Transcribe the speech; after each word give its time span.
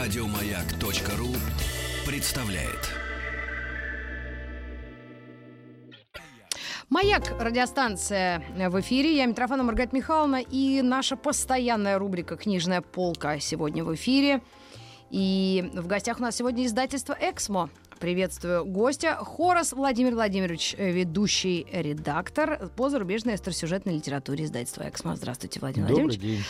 Радиомаяк.ру 0.00 1.28
представляет. 2.10 2.88
Маяк, 6.88 7.34
радиостанция 7.38 8.42
в 8.70 8.80
эфире. 8.80 9.14
Я 9.14 9.26
Митрофана 9.26 9.62
Маргарита 9.62 9.94
Михайловна 9.94 10.40
и 10.40 10.80
наша 10.80 11.16
постоянная 11.16 11.98
рубрика 11.98 12.38
«Книжная 12.38 12.80
полка» 12.80 13.38
сегодня 13.40 13.84
в 13.84 13.94
эфире. 13.94 14.40
И 15.10 15.70
в 15.74 15.86
гостях 15.86 16.18
у 16.18 16.22
нас 16.22 16.34
сегодня 16.34 16.64
издательство 16.64 17.14
«Эксмо». 17.20 17.68
Приветствую 17.98 18.64
гостя. 18.64 19.16
Хорос 19.16 19.74
Владимир 19.74 20.14
Владимирович, 20.14 20.74
ведущий 20.78 21.66
редактор 21.70 22.70
по 22.74 22.88
зарубежной 22.88 23.34
остросюжетной 23.34 23.96
литературе 23.96 24.46
издательства 24.46 24.88
«Эксмо». 24.88 25.14
Здравствуйте, 25.14 25.60
Владимир 25.60 25.88
Добрый 25.88 26.04
Владимирович. 26.04 26.38
день. 26.38 26.44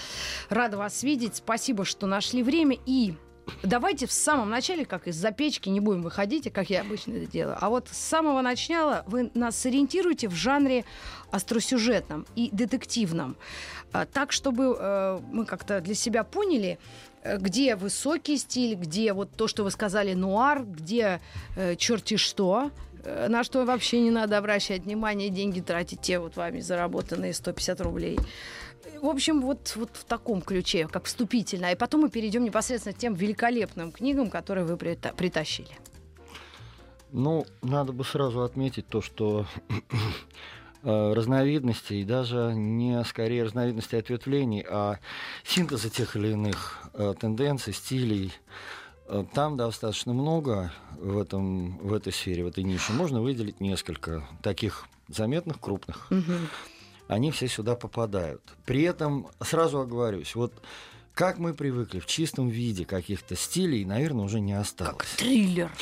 Рада 0.50 0.76
вас 0.76 1.02
видеть. 1.02 1.34
Спасибо, 1.34 1.84
что 1.84 2.06
нашли 2.06 2.44
время. 2.44 2.78
И 2.86 3.16
давайте 3.62 4.06
в 4.06 4.12
самом 4.12 4.50
начале, 4.50 4.84
как 4.84 5.08
из-за 5.08 5.30
печки, 5.30 5.68
не 5.68 5.80
будем 5.80 6.02
выходить, 6.02 6.52
как 6.52 6.70
я 6.70 6.82
обычно 6.82 7.12
это 7.12 7.26
делаю. 7.26 7.56
А 7.60 7.68
вот 7.68 7.88
с 7.90 7.98
самого 7.98 8.40
начала 8.40 9.04
вы 9.06 9.30
нас 9.34 9.56
сориентируете 9.56 10.28
в 10.28 10.34
жанре 10.34 10.84
остросюжетном 11.30 12.26
и 12.36 12.50
детективном. 12.52 13.36
А, 13.92 14.06
Так, 14.06 14.32
чтобы 14.32 14.76
э, 14.78 15.20
мы 15.32 15.44
как-то 15.44 15.80
для 15.80 15.94
себя 15.94 16.24
поняли, 16.24 16.78
э, 17.22 17.38
где 17.38 17.76
высокий 17.76 18.36
стиль, 18.36 18.74
где 18.74 19.12
вот 19.12 19.30
то, 19.36 19.48
что 19.48 19.64
вы 19.64 19.70
сказали, 19.70 20.14
нуар, 20.14 20.64
где 20.64 21.20
э, 21.56 21.76
черти 21.76 22.16
что, 22.16 22.70
э, 23.04 23.28
на 23.28 23.44
что 23.44 23.64
вообще 23.64 24.00
не 24.00 24.10
надо 24.10 24.38
обращать 24.38 24.82
внимание, 24.82 25.28
деньги 25.28 25.60
тратить 25.60 26.00
те 26.00 26.18
вот 26.18 26.36
вами 26.36 26.60
заработанные 26.60 27.34
150 27.34 27.80
рублей. 27.80 28.18
В 29.00 29.06
общем, 29.06 29.40
вот, 29.40 29.72
вот 29.76 29.90
в 29.94 30.04
таком 30.04 30.42
ключе, 30.42 30.86
как 30.86 31.04
вступительно. 31.04 31.72
И 31.72 31.76
потом 31.76 32.02
мы 32.02 32.10
перейдем 32.10 32.44
непосредственно 32.44 32.94
к 32.94 32.98
тем 32.98 33.14
великолепным 33.14 33.92
книгам, 33.92 34.30
которые 34.30 34.64
вы 34.64 34.74
прита- 34.74 35.14
притащили. 35.14 35.70
Ну, 37.12 37.46
надо 37.62 37.92
бы 37.92 38.04
сразу 38.04 38.42
отметить 38.42 38.86
то, 38.86 39.00
что 39.00 39.46
э, 40.82 41.12
разновидностей, 41.12 42.04
даже 42.04 42.52
не 42.54 43.02
скорее 43.04 43.44
разновидностей 43.44 43.98
ответвлений, 43.98 44.64
а 44.68 44.98
синтеза 45.44 45.90
тех 45.90 46.14
или 46.16 46.28
иных 46.28 46.78
э, 46.94 47.14
тенденций, 47.18 47.72
стилей, 47.72 48.32
э, 49.06 49.24
там 49.34 49.56
достаточно 49.56 50.12
много 50.12 50.72
в, 50.98 51.18
этом, 51.18 51.78
в 51.78 51.92
этой 51.92 52.12
сфере, 52.12 52.44
в 52.44 52.48
этой 52.48 52.64
нише. 52.64 52.92
Можно 52.92 53.22
выделить 53.22 53.60
несколько 53.60 54.28
таких 54.42 54.84
заметных, 55.08 55.58
крупных. 55.58 56.08
Они 57.10 57.32
все 57.32 57.48
сюда 57.48 57.74
попадают. 57.74 58.40
При 58.64 58.82
этом, 58.82 59.26
сразу 59.40 59.80
оговорюсь, 59.80 60.36
вот 60.36 60.52
как 61.12 61.38
мы 61.38 61.54
привыкли, 61.54 61.98
в 61.98 62.06
чистом 62.06 62.48
виде 62.48 62.84
каких-то 62.84 63.34
стилей, 63.34 63.84
наверное, 63.84 64.24
уже 64.24 64.38
не 64.38 64.52
осталось. 64.52 64.94
Как 64.96 65.04
триллер. 65.04 65.72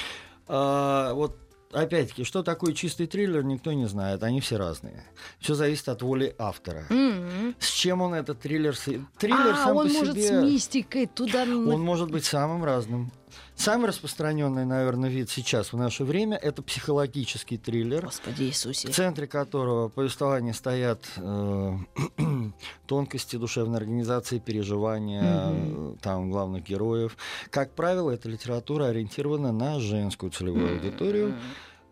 А, 0.47 1.13
вот 1.13 1.37
опять-таки, 1.71 2.25
что 2.25 2.43
такое 2.43 2.73
чистый 2.73 3.07
триллер, 3.07 3.45
никто 3.45 3.75
не 3.75 3.87
знает. 3.87 4.23
Они 4.23 4.41
все 4.41 4.57
разные. 4.57 5.05
Все 5.39 5.53
зависит 5.53 5.91
от 5.91 6.01
воли 6.01 6.35
автора. 6.39 6.87
М-м. 6.89 7.55
С 7.59 7.69
чем 7.73 8.01
он 8.01 8.15
этот 8.15 8.41
триллер... 8.41 8.75
Триллер 9.19 9.53
а, 9.53 9.65
сам 9.65 9.77
он 9.77 9.89
по 9.89 9.93
может 9.93 10.15
себе... 10.15 10.29
с 10.29 10.43
мистикой 10.43 11.07
туда... 11.07 11.43
Он 11.43 11.83
может 11.83 12.11
быть 12.11 12.25
самым 12.25 12.65
разным. 12.65 13.13
Самый 13.59 13.89
распространенный, 13.89 14.65
наверное, 14.65 15.11
вид 15.11 15.29
сейчас 15.31 15.73
в 15.73 15.77
наше 15.77 16.05
время 16.05 16.37
это 16.37 16.63
психологический 16.63 17.59
триллер. 17.59 18.05
Господи 18.05 18.45
Иисусе. 18.45 18.87
В 18.87 18.95
центре 18.95 19.27
которого 19.27 19.89
повествования 19.89 20.53
стоят 20.53 21.01
э, 21.17 21.77
тонкости 22.87 23.35
душевной 23.35 23.79
организации, 23.79 24.39
переживания 24.39 25.23
э, 25.25 25.95
там 26.01 26.31
главных 26.31 26.63
героев. 26.63 27.17
Как 27.51 27.73
правило, 27.73 28.13
эта 28.13 28.29
литература 28.29 28.85
ориентирована 28.85 29.51
на 29.51 29.81
женскую 29.81 30.31
целевую 30.31 30.75
аудиторию, 30.77 31.35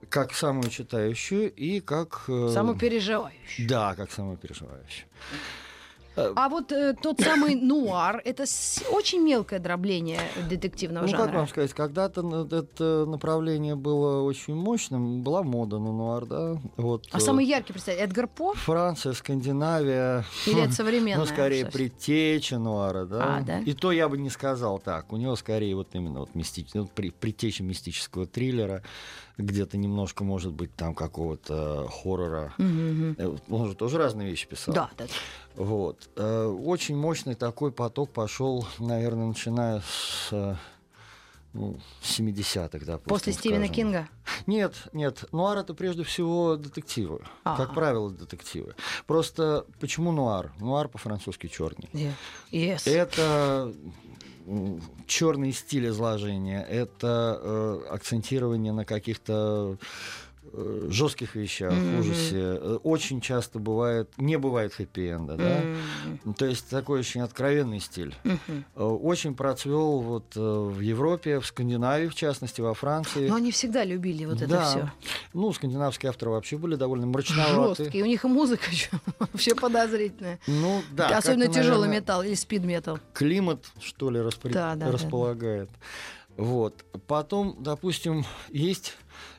как 0.08 0.34
самую 0.34 0.70
читающую 0.70 1.52
и 1.52 1.80
как... 1.80 2.26
э, 2.28 2.48
Самый 2.54 2.78
переживающий. 2.78 3.66
Да, 3.66 3.96
как 3.96 4.12
самую 4.12 4.36
переживающую. 4.36 5.06
А 6.16 6.48
вот 6.48 6.72
э, 6.72 6.94
тот 7.00 7.20
самый 7.20 7.54
нуар, 7.54 8.22
это 8.24 8.44
очень 8.90 9.20
мелкое 9.22 9.58
дробление 9.58 10.20
детективного 10.48 11.04
Ну, 11.04 11.08
жанра. 11.10 11.26
как 11.26 11.34
вам 11.34 11.48
сказать, 11.48 11.72
когда-то 11.74 12.46
это 12.50 13.04
направление 13.06 13.74
было 13.74 14.22
очень 14.22 14.54
мощным, 14.54 15.22
была 15.22 15.42
мода 15.42 15.78
на 15.78 15.92
нуар, 15.92 16.24
да? 16.26 16.56
Вот, 16.76 17.06
А 17.12 17.18
э, 17.18 17.20
самый 17.20 17.44
яркий 17.44 17.72
представитель 17.72 18.04
Эдгар 18.04 18.26
По? 18.28 18.54
Франция, 18.54 19.12
Скандинавия. 19.12 20.24
Или 20.46 20.64
это 20.64 20.72
современное? 20.72 21.16
Ну, 21.26 21.26
скорее, 21.26 21.66
предтеча 21.66 22.58
нуара, 22.58 23.04
да? 23.04 23.36
А, 23.38 23.40
да? 23.40 23.58
И 23.60 23.72
то 23.72 23.90
я 23.92 24.08
бы 24.08 24.16
не 24.18 24.30
сказал 24.30 24.78
так. 24.78 25.12
У 25.12 25.16
него 25.16 25.34
скорее 25.36 25.74
вот 25.74 25.88
именно 25.94 26.20
вот 26.20 26.34
мистич... 26.34 26.68
ну, 26.74 26.86
предтеча 26.86 27.62
мистического 27.62 28.26
триллера, 28.26 28.82
где-то 29.38 29.76
немножко, 29.76 30.24
может 30.24 30.52
быть, 30.52 30.74
там 30.74 30.94
какого-то 30.94 31.88
хоррора. 31.88 32.54
Вот 32.58 33.42
Он 33.50 33.68
же 33.68 33.74
тоже 33.74 33.98
разные 33.98 34.28
вещи 34.28 34.46
писал. 34.48 34.74
Да, 34.74 34.90
да. 34.96 35.06
Вот. 35.54 36.08
Э, 36.16 36.46
Очень 36.46 36.96
мощный 36.96 37.34
такой 37.34 37.72
поток 37.72 38.10
пошел, 38.10 38.66
наверное, 38.78 39.26
начиная 39.26 39.80
с 39.80 40.28
э, 40.32 40.54
ну, 41.56 41.78
с 42.02 42.18
70-х, 42.20 42.84
допустим. 42.84 43.08
После 43.08 43.32
Стивена 43.32 43.66
скажем. 43.66 43.74
Кинга. 43.74 44.08
Нет, 44.46 44.74
нет. 44.92 45.24
Нуар 45.32 45.58
это 45.58 45.72
прежде 45.74 46.02
всего 46.02 46.56
детективы. 46.56 47.22
Ага. 47.44 47.64
Как 47.64 47.74
правило, 47.74 48.10
детективы. 48.10 48.74
Просто 49.06 49.64
почему 49.80 50.12
нуар? 50.12 50.52
Нуар 50.60 50.88
по-французски 50.88 51.46
черный. 51.46 51.88
Yeah. 51.92 52.12
Yes. 52.52 52.90
Это 52.90 53.72
черный 55.06 55.52
стиль 55.52 55.88
изложения, 55.88 56.62
это 56.62 57.40
э, 57.42 57.80
акцентирование 57.90 58.72
на 58.72 58.84
каких-то 58.84 59.76
жестких 60.90 61.34
вещах, 61.34 61.72
Мгм. 61.72 62.00
ужасе. 62.00 62.36
Э, 62.36 62.78
Очень 62.82 63.20
часто 63.20 63.58
бывает, 63.58 64.08
не 64.18 64.36
бывает 64.38 64.72
хэппи-энда, 64.72 65.36
да? 65.36 65.60
М, 65.62 65.76
Ну, 66.24 66.32
То 66.34 66.46
есть 66.46 66.68
такой 66.68 67.00
очень 67.00 67.20
откровенный 67.20 67.80
стиль. 67.80 68.14
Э, 68.24 68.82
Очень 68.82 69.34
процвел 69.34 70.00
вот 70.00 70.24
э, 70.36 70.40
в 70.40 70.80
Европе, 70.80 71.40
в 71.40 71.46
Скандинавии, 71.46 72.08
в 72.08 72.14
частности, 72.14 72.60
во 72.60 72.74
Франции. 72.74 73.28
Но 73.28 73.36
они 73.36 73.50
всегда 73.50 73.84
любили 73.84 74.24
вот 74.24 74.36
это 74.36 74.46
Да. 74.48 74.64
все. 74.64 74.92
Ну, 75.34 75.52
скандинавские 75.52 76.10
авторы 76.10 76.30
вообще 76.32 76.56
были 76.56 76.74
довольно 76.76 77.06
мрачноваты. 77.06 77.84
Жесткие. 77.84 78.04
У 78.04 78.06
них 78.06 78.24
и 78.24 78.28
музыка 78.28 78.64
вообще 79.18 79.54
подозрительная. 79.54 80.38
Ну, 80.46 80.82
да. 80.92 81.16
Особенно 81.18 81.48
тяжелый 81.48 81.88
металл 81.88 82.22
или 82.22 82.34
спид-металл. 82.34 82.98
климат, 83.12 83.64
что 83.80 84.10
ли, 84.10 84.20
распри- 84.20 84.52
Да, 84.52 84.74
да, 84.74 84.86
да, 84.86 84.92
располагает. 84.92 85.68
Вот. 86.36 86.84
Потом, 87.06 87.56
допустим, 87.60 88.24
есть 88.50 88.94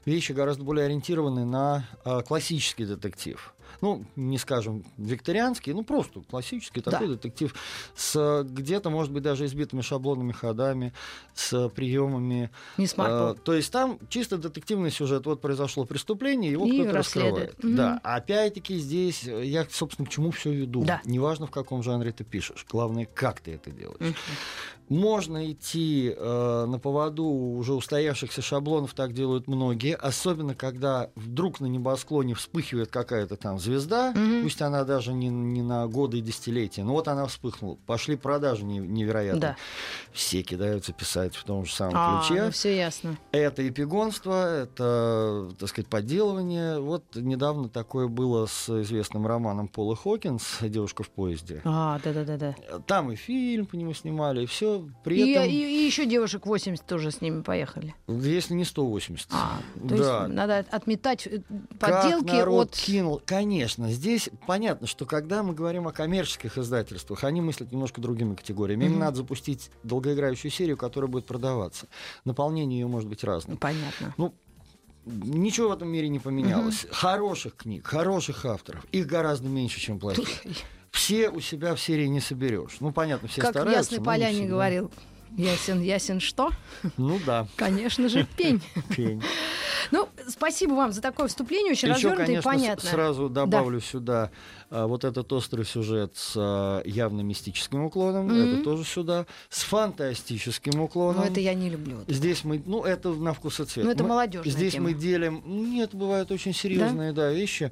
вещи 0.07 0.31
гораздо 0.31 0.63
более 0.63 0.85
ориентированные 0.85 1.45
на 1.45 1.87
а, 2.03 2.21
классический 2.21 2.85
детектив. 2.85 3.53
Ну, 3.81 4.05
не 4.15 4.37
скажем 4.37 4.83
викторианский, 4.97 5.73
ну 5.73 5.83
просто 5.83 6.21
классический 6.21 6.81
такой 6.81 7.07
Да. 7.07 7.13
детектив 7.13 7.55
с 7.95 8.43
где-то, 8.43 8.89
может 8.89 9.11
быть, 9.11 9.23
даже 9.23 9.45
избитыми 9.45 9.81
шаблонными 9.81 10.31
ходами, 10.31 10.93
с 11.33 11.69
приемами. 11.69 12.49
Не 12.77 12.87
Э, 12.97 13.35
то 13.43 13.53
есть 13.53 13.71
там 13.71 13.99
чисто 14.09 14.37
детективный 14.37 14.91
сюжет. 14.91 15.25
Вот 15.25 15.41
произошло 15.41 15.85
преступление, 15.85 16.51
его 16.51 16.65
кто-то 16.65 16.91
раскрывает. 16.91 17.63
Мгм. 17.63 17.75
Да. 17.75 17.99
Опять-таки 18.03 18.77
здесь 18.77 19.27
э, 19.27 19.45
я, 19.45 19.65
собственно, 19.69 20.07
к 20.07 20.11
чему 20.11 20.31
все 20.31 20.51
веду. 20.51 20.83
Да. 20.83 21.01
Неважно, 21.05 21.47
в 21.47 21.51
каком 21.51 21.83
жанре 21.83 22.11
ты 22.11 22.23
пишешь. 22.23 22.65
Главное, 22.69 23.07
как 23.13 23.39
ты 23.41 23.51
это 23.51 23.71
делаешь. 23.71 24.15
Можно 24.89 25.51
идти 25.51 26.13
э, 26.15 26.65
на 26.65 26.79
поводу 26.79 27.25
уже 27.25 27.73
устоявшихся 27.73 28.41
шаблонов, 28.41 28.93
так 28.93 29.11
делают 29.13 29.47
многие, 29.47 29.95
особенно 29.95 30.55
когда 30.55 31.09
вдруг 31.15 31.59
на 31.59 31.65
небосклоне 31.65 32.35
вспыхивает 32.35 32.89
какая-то 32.89 33.35
там 33.35 33.56
звезда, 33.59 34.11
Мгм. 34.11 34.43
пусть 34.43 34.61
она 34.61 34.83
даже 34.83 35.13
не, 35.13 35.27
не 35.29 35.61
на 35.61 35.87
годы 35.87 36.17
и 36.19 36.21
десятилетия, 36.21 36.83
но 36.83 36.93
вот 36.93 37.07
она 37.07 37.25
вспыхнула, 37.25 37.75
пошли 37.85 38.15
продажи 38.15 38.63
не- 38.63 38.79
невероятные. 38.79 39.41
Да. 39.41 39.55
Все 40.11 40.41
кидаются 40.43 40.93
писать 40.93 41.35
в 41.35 41.43
том 41.43 41.65
же 41.65 41.73
самом 41.73 41.93
А, 41.95 42.23
ключе. 42.25 42.43
ну 42.45 42.51
все 42.51 42.75
ясно. 42.75 43.17
Это 43.31 43.67
эпигонство, 43.67 44.61
это, 44.63 45.49
так 45.59 45.69
сказать, 45.69 45.87
подделывание. 45.89 46.79
Вот 46.79 47.03
недавно 47.15 47.69
такое 47.69 48.07
было 48.07 48.45
с 48.45 48.69
известным 48.81 49.27
романом 49.27 49.67
Пола 49.67 49.95
Хокинс 49.95 50.57
«Девушка 50.61 51.03
в 51.03 51.09
поезде». 51.09 51.61
А, 51.65 51.99
да-да-да-да. 52.03 52.55
Там 52.85 53.11
и 53.11 53.15
фильм 53.15 53.65
по 53.65 53.75
нему 53.75 53.93
снимали, 53.93 54.43
и 54.43 54.45
все. 54.45 54.87
При 55.03 55.17
И, 55.17 55.31
этом, 55.31 55.43
и- 55.49 55.51
и 55.51 55.85
еще 55.85 56.05
девушек 56.05 56.45
80 56.45 56.85
тоже 56.85 57.11
с 57.11 57.21
ними 57.21 57.41
поехали. 57.41 57.93
если 58.07 58.53
не 58.53 58.65
180. 58.65 59.27
А, 59.31 59.59
то 59.87 59.95
да. 59.95 59.95
есть 60.23 60.33
надо 60.33 60.65
отметать 60.71 61.27
э, 61.27 61.41
Как 61.79 62.01
подделки 62.03 62.31
народ 62.31 62.69
от... 62.69 62.75
кинул. 62.75 63.21
Конечно, 63.25 63.46
здесь 63.89 64.29
понятно, 64.45 64.87
что 64.87 65.05
когда 65.05 65.43
мы 65.43 65.53
говорим 65.53 65.87
о 65.87 65.91
коммерческих 65.91 66.57
издательствах, 66.57 67.23
они 67.23 67.41
мыслят 67.41 67.71
немножко 67.71 68.01
другими 68.01 68.35
категориями. 68.35 68.85
Им 68.85 68.91
Мгм. 68.91 68.99
надо 68.99 69.17
запустить 69.17 69.69
долгоиграющую 69.83 70.51
серию, 70.51 70.77
которая 70.77 71.09
будет 71.09 71.25
продаваться. 71.25 71.87
Наполнение 72.25 72.79
ее 72.79 72.87
может 72.87 73.09
быть 73.09 73.23
разным. 73.23 73.57
Понятно. 73.57 74.13
Ну, 74.17 74.33
ничего 75.05 75.69
в 75.69 75.71
этом 75.71 75.87
мире 75.89 76.09
не 76.09 76.19
поменялось. 76.19 76.85
Хороших 76.91 77.55
книг, 77.55 77.87
хороших 77.87 78.45
авторов, 78.45 78.85
их 78.91 79.07
гораздо 79.07 79.47
меньше, 79.47 79.79
чем 79.79 79.99
плохих. 79.99 80.27
Все 80.91 81.29
у 81.29 81.39
себя 81.41 81.75
в 81.75 81.79
серии 81.79 82.07
не 82.07 82.19
соберешь. 82.19 82.77
Ну, 82.79 82.91
понятно, 82.91 83.27
все 83.27 83.41
как 83.41 83.51
стараются. 83.51 83.93
Но 83.93 83.99
не 83.99 84.05
Поляне 84.05 84.33
всегда. 84.35 84.49
говорил 84.49 84.91
Ясен, 85.35 85.81
ясен 85.81 86.19
что? 86.19 86.51
Ну 86.97 87.19
да, 87.25 87.47
Конечно 87.55 88.09
же, 88.09 88.25
пень. 88.37 88.61
пень. 88.95 89.21
Ну, 89.91 90.09
спасибо 90.27 90.73
вам 90.73 90.91
за 90.91 91.01
такое 91.01 91.27
вступление, 91.27 91.71
очень 91.73 91.89
Еще, 91.89 92.09
развернутое 92.09 92.39
и 92.39 92.41
понятное. 92.43 92.91
сразу 92.91 93.29
добавлю 93.29 93.79
сюда 93.79 94.31
вот 94.69 95.03
этот 95.05 95.31
острый 95.31 95.65
сюжет 95.65 96.11
с 96.15 96.33
а, 96.35 96.81
явно 96.83 97.21
мистическим 97.21 97.85
уклоном. 97.85 98.25
Мгм. 98.25 98.35
Это 98.55 98.63
тоже 98.63 98.83
сюда. 98.83 99.25
С 99.49 99.63
фантастическим 99.63 100.81
уклоном. 100.81 101.21
Но 101.21 101.27
это 101.27 101.39
я 101.39 101.53
не 101.53 101.69
люблю. 101.69 101.97
Здесь 102.07 102.43
мы, 102.43 102.61
ну, 102.65 102.83
это 102.83 103.09
на 103.13 103.33
вкус 103.33 103.59
и 103.61 103.65
цвет. 103.65 103.85
Ну, 103.85 103.91
это 103.91 104.03
молодежная 104.03 104.51
Здесь 104.51 104.73
тема. 104.73 104.89
мы 104.89 104.93
делим, 104.93 105.41
нет, 105.45 105.93
бывают 105.95 106.31
очень 106.31 106.53
серьезные, 106.53 107.13
да, 107.13 107.31
вещи. 107.31 107.71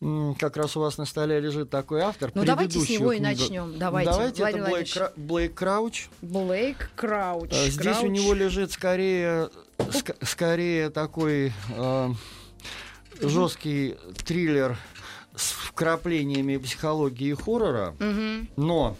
М, 0.00 0.34
Как 0.34 0.56
раз 0.56 0.76
у 0.76 0.80
вас 0.80 0.98
на 0.98 1.04
столе 1.04 1.38
лежит 1.38 1.70
такой 1.70 2.00
автор. 2.00 2.32
Ну, 2.34 2.44
давайте 2.44 2.80
с 2.80 2.88
него 2.90 3.12
и 3.12 3.18
книгу. 3.18 3.30
начнем. 3.30 3.78
Давайте, 3.78 4.10
Давайте, 4.10 4.42
Владимир 4.42 4.62
это 4.64 4.70
Блейк. 4.72 4.92
Кра- 4.92 5.12
Блейк 5.16 5.54
Крауч. 5.54 6.08
Блейк 6.22 6.90
Крауч. 6.96 7.50
А, 7.52 7.68
Здесь 7.68 7.76
Крауч. 7.76 8.02
у 8.04 8.08
него 8.08 8.34
лежит 8.34 8.72
скорее, 8.72 9.48
ск- 9.78 10.16
скорее 10.26 10.90
такой 10.90 11.52
жесткий 13.20 13.96
триллер 14.24 14.76
вкраплениями 15.72 16.56
психологии 16.58 17.28
и 17.28 17.34
хоррора, 17.34 17.94
Мгм. 17.98 18.48
но 18.56 18.96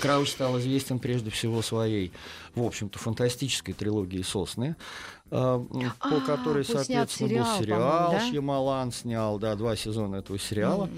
Крауч 0.00 0.30
стал 0.30 0.58
известен 0.58 0.98
прежде 0.98 1.30
всего 1.30 1.62
своей, 1.62 2.10
в 2.54 2.62
общем-то, 2.62 2.98
фантастической 2.98 3.74
трилогией 3.74 4.24
«Сосны», 4.24 4.74
а, 5.30 5.56
м, 5.56 5.92
А, 6.00 6.08
по 6.10 6.20
которой, 6.20 6.64
соответственно, 6.64 7.28
сериал, 7.28 7.46
был 7.56 7.62
сериал, 7.62 8.10
да? 8.12 8.20
Шьямалан 8.30 8.92
снял, 8.92 9.38
да, 9.38 9.54
два 9.54 9.76
сезона 9.76 10.16
этого 10.16 10.38
сериала. 10.38 10.88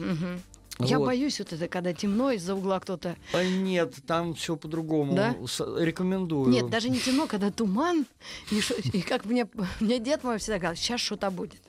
Я 0.81 0.99
Вот. 0.99 1.07
боюсь 1.07 1.41
вот 1.41 1.53
это, 1.53 1.67
когда 1.67 1.93
темно 1.93 2.31
из-за 2.31 2.55
угла 2.55 2.79
кто-то. 2.79 3.17
А 3.33 3.43
Нет, 3.45 3.95
там 4.07 4.35
все 4.35 4.55
по-другому. 4.57 5.15
Да? 5.15 5.35
С- 5.47 5.61
Рекомендую. 5.79 6.51
Нет, 6.51 6.71
даже 6.71 6.89
не 6.89 7.01
темно, 7.01 7.27
когда 7.27 7.51
туман. 7.51 8.07
И, 8.53 8.61
шо- 8.61 8.75
и 8.93 9.01
как 9.01 9.25
мне, 9.25 9.49
мне 9.81 9.99
дед 9.99 10.23
мой 10.23 10.39
всегда 10.39 10.59
говорил, 10.59 10.77
сейчас 10.77 11.01
что-то 11.01 11.31
будет. 11.33 11.61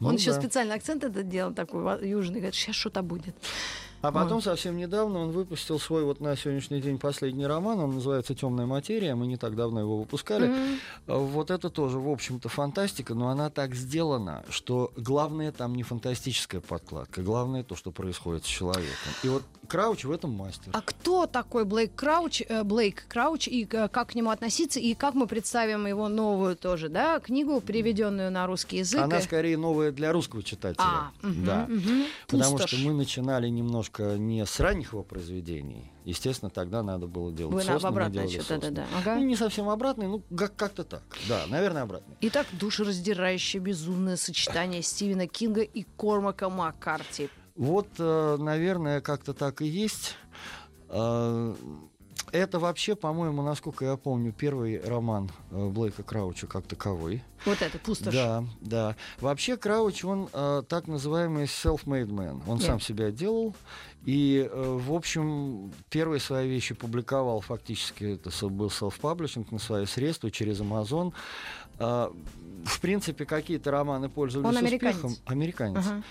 Ну 0.00 0.08
Он 0.08 0.16
еще 0.16 0.32
да. 0.32 0.40
специально 0.40 0.74
акцент 0.74 1.02
этот 1.02 1.28
делал 1.28 1.54
такой 1.54 2.06
южный, 2.06 2.40
говорит, 2.40 2.54
сейчас 2.54 2.76
что-то 2.76 3.00
будет. 3.02 3.34
А 4.00 4.12
потом 4.12 4.40
совсем 4.40 4.76
недавно 4.76 5.20
он 5.20 5.30
выпустил 5.32 5.78
свой 5.80 6.04
вот 6.04 6.20
на 6.20 6.36
сегодняшний 6.36 6.80
день 6.80 6.98
последний 6.98 7.46
роман, 7.46 7.80
он 7.80 7.94
называется 7.96 8.34
«Темная 8.34 8.66
материя», 8.66 9.14
мы 9.14 9.26
не 9.26 9.36
так 9.36 9.56
давно 9.56 9.80
его 9.80 9.98
выпускали. 9.98 10.52
А 11.06 11.18
Вот 11.18 11.50
это 11.50 11.68
тоже, 11.68 11.98
в 11.98 12.08
общем-то, 12.08 12.48
фантастика, 12.48 13.14
но 13.14 13.28
она 13.28 13.50
так 13.50 13.74
сделана, 13.74 14.44
что 14.50 14.92
главное 14.96 15.50
там 15.52 15.74
не 15.74 15.82
фантастическая 15.82 16.60
подкладка, 16.60 17.22
главное 17.22 17.64
то, 17.64 17.74
что 17.74 17.90
происходит 17.90 18.44
с 18.44 18.48
человеком. 18.48 19.12
И 19.24 19.28
вот 19.28 19.42
Крауч 19.66 20.04
в 20.04 20.12
этом 20.12 20.30
мастер. 20.30 20.70
А 20.72 20.80
кто 20.80 21.26
такой 21.26 21.64
Блейк 21.64 21.94
Крауч, 21.94 22.42
э, 22.48 22.62
Блейк 22.62 23.06
Крауч, 23.06 23.48
и 23.48 23.68
э, 23.70 23.88
как 23.88 24.10
к 24.10 24.14
нему 24.14 24.30
относиться, 24.30 24.80
и 24.80 24.94
как 24.94 25.14
мы 25.14 25.26
представим 25.26 25.86
его 25.86 26.08
новую 26.08 26.56
тоже, 26.56 26.88
да, 26.88 27.20
книгу, 27.20 27.60
переведенную 27.60 28.30
на 28.30 28.46
русский 28.46 28.78
язык? 28.78 29.00
Она 29.00 29.20
скорее 29.20 29.58
новая 29.58 29.92
для 29.92 30.12
русского 30.12 30.42
читателя. 30.42 30.84
А, 30.84 31.10
мгм, 31.20 31.44
да. 31.44 31.66
мгм. 31.68 32.04
Потому 32.28 32.52
Пустошь. 32.56 32.70
что 32.70 32.88
мы 32.88 32.94
начинали 32.94 33.48
немножко 33.48 33.87
не 33.98 34.44
с 34.44 34.60
ранних 34.60 34.92
его 34.92 35.02
произведений. 35.02 35.90
Естественно, 36.04 36.50
тогда 36.50 36.82
надо 36.82 37.06
было 37.06 37.32
делать 37.32 37.54
Вы 37.54 37.60
мы 37.82 37.88
обратное 37.88 38.26
делали 38.26 38.42
что-то, 38.44 38.60
«Сосны». 38.66 38.70
да, 38.76 38.82
да. 38.92 38.98
Ага. 38.98 39.14
Ну, 39.16 39.24
не 39.24 39.36
совсем 39.36 39.68
обратный, 39.68 40.06
ну, 40.08 40.22
как- 40.36 40.56
как-то 40.56 40.84
так. 40.84 41.02
Да, 41.28 41.44
наверное, 41.48 41.82
обратный. 41.82 42.16
Итак, 42.20 42.46
душераздирающее 42.52 43.60
безумное 43.60 44.16
сочетание 44.16 44.82
Стивена 44.82 45.26
Кинга 45.26 45.62
и 45.62 45.84
Кормака 45.96 46.48
Маккарти. 46.48 47.28
Вот, 47.56 47.88
э, 47.98 48.36
наверное, 48.38 49.00
как-то 49.00 49.34
так 49.34 49.62
и 49.62 49.66
есть. 49.66 50.16
Э, 52.32 52.38
Это 52.42 52.58
вообще, 52.58 52.94
по-моему, 52.96 53.42
насколько 53.42 53.84
я 53.84 53.96
помню, 53.96 54.32
первый 54.32 54.80
роман 54.80 55.30
э, 55.50 55.68
Блейка 55.68 56.02
Крауча 56.02 56.46
как 56.46 56.66
таковой. 56.66 57.22
Вот 57.44 57.60
это, 57.62 57.78
пустошь. 57.78 58.14
Да, 58.14 58.44
да. 58.60 58.96
Вообще 59.20 59.56
Крауч, 59.56 60.04
он 60.04 60.28
э, 60.32 60.62
так 60.68 60.86
называемый 60.88 61.44
self-made 61.44 62.08
man. 62.08 62.42
Он 62.46 62.58
Да. 62.58 62.64
сам 62.66 62.80
себя 62.80 63.10
делал. 63.10 63.54
И, 64.04 64.48
э, 64.50 64.78
в 64.80 64.92
общем, 64.92 65.72
первые 65.90 66.20
свои 66.20 66.48
вещи 66.48 66.74
публиковал 66.74 67.40
фактически, 67.40 68.14
это 68.14 68.30
был 68.48 68.68
self-publishing 68.68 69.46
на 69.50 69.58
свои 69.58 69.86
средства 69.86 70.30
через 70.30 70.60
Amazon. 70.60 71.12
А, 71.80 72.12
в 72.64 72.80
принципе, 72.80 73.24
какие-то 73.24 73.70
романы 73.70 74.08
пользовались 74.08 74.48
Он 74.48 74.56
американец. 74.56 74.96
успехом. 74.96 75.16
Американец. 75.26 75.86
Ага. 75.86 76.02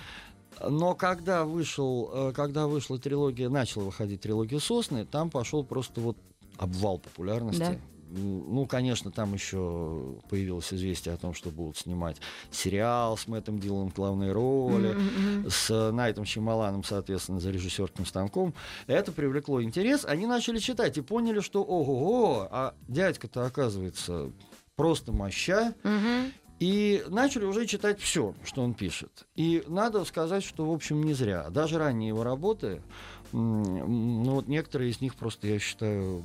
Но 0.61 0.95
когда, 0.95 1.45
вышел, 1.45 2.09
э, 2.13 2.33
когда 2.33 2.67
вышла 2.67 2.97
трилогия, 2.97 3.49
начала 3.49 3.83
выходить 3.83 4.21
трилогия 4.21 4.59
«Сосны», 4.59 5.05
там 5.05 5.29
пошел 5.29 5.63
просто 5.63 6.01
вот 6.01 6.17
обвал 6.57 6.99
популярности. 6.99 7.59
Да. 7.59 7.77
Ну, 8.09 8.65
конечно, 8.65 9.11
там 9.11 9.33
еще 9.33 10.15
появилось 10.29 10.73
известие 10.73 11.13
о 11.13 11.17
том, 11.17 11.33
что 11.33 11.49
будут 11.49 11.77
снимать 11.77 12.17
сериал 12.51 13.17
с 13.17 13.27
Мэттом 13.27 13.59
Диланом 13.59 13.91
в 13.91 13.95
главной 13.95 14.31
роли, 14.31 14.93
мгм. 14.93 15.49
с 15.49 15.91
Найтом 15.91 16.23
Щемаланом, 16.23 16.85
соответственно, 16.85 17.41
за 17.41 17.51
режиссерским 17.51 18.05
станком. 18.05 18.53
Это 18.87 19.11
привлекло 19.11 19.61
интерес. 19.61 20.05
Они 20.05 20.25
начали 20.25 20.59
читать 20.59 20.97
и 20.97 21.01
поняли, 21.01 21.41
что 21.41 21.61
ого-го, 21.63 22.47
а 22.49 22.75
дядька-то, 22.87 23.45
оказывается, 23.45 24.31
просто 24.77 25.11
моща. 25.11 25.73
Мгм. 25.83 26.31
И 26.59 27.03
начали 27.07 27.45
уже 27.45 27.67
читать 27.67 27.99
все, 27.99 28.33
что 28.43 28.63
он 28.63 28.73
пишет. 28.73 29.27
И 29.35 29.63
надо 29.67 30.03
сказать, 30.05 30.43
что, 30.43 30.65
в 30.65 30.73
общем, 30.73 31.03
не 31.03 31.13
зря. 31.13 31.49
Даже 31.49 31.77
ранние 31.77 32.09
его 32.09 32.23
работы, 32.23 32.81
ну 33.31 34.31
вот 34.35 34.47
некоторые 34.47 34.91
из 34.91 35.01
них 35.01 35.15
просто, 35.15 35.47
я 35.47 35.59
считаю, 35.59 36.23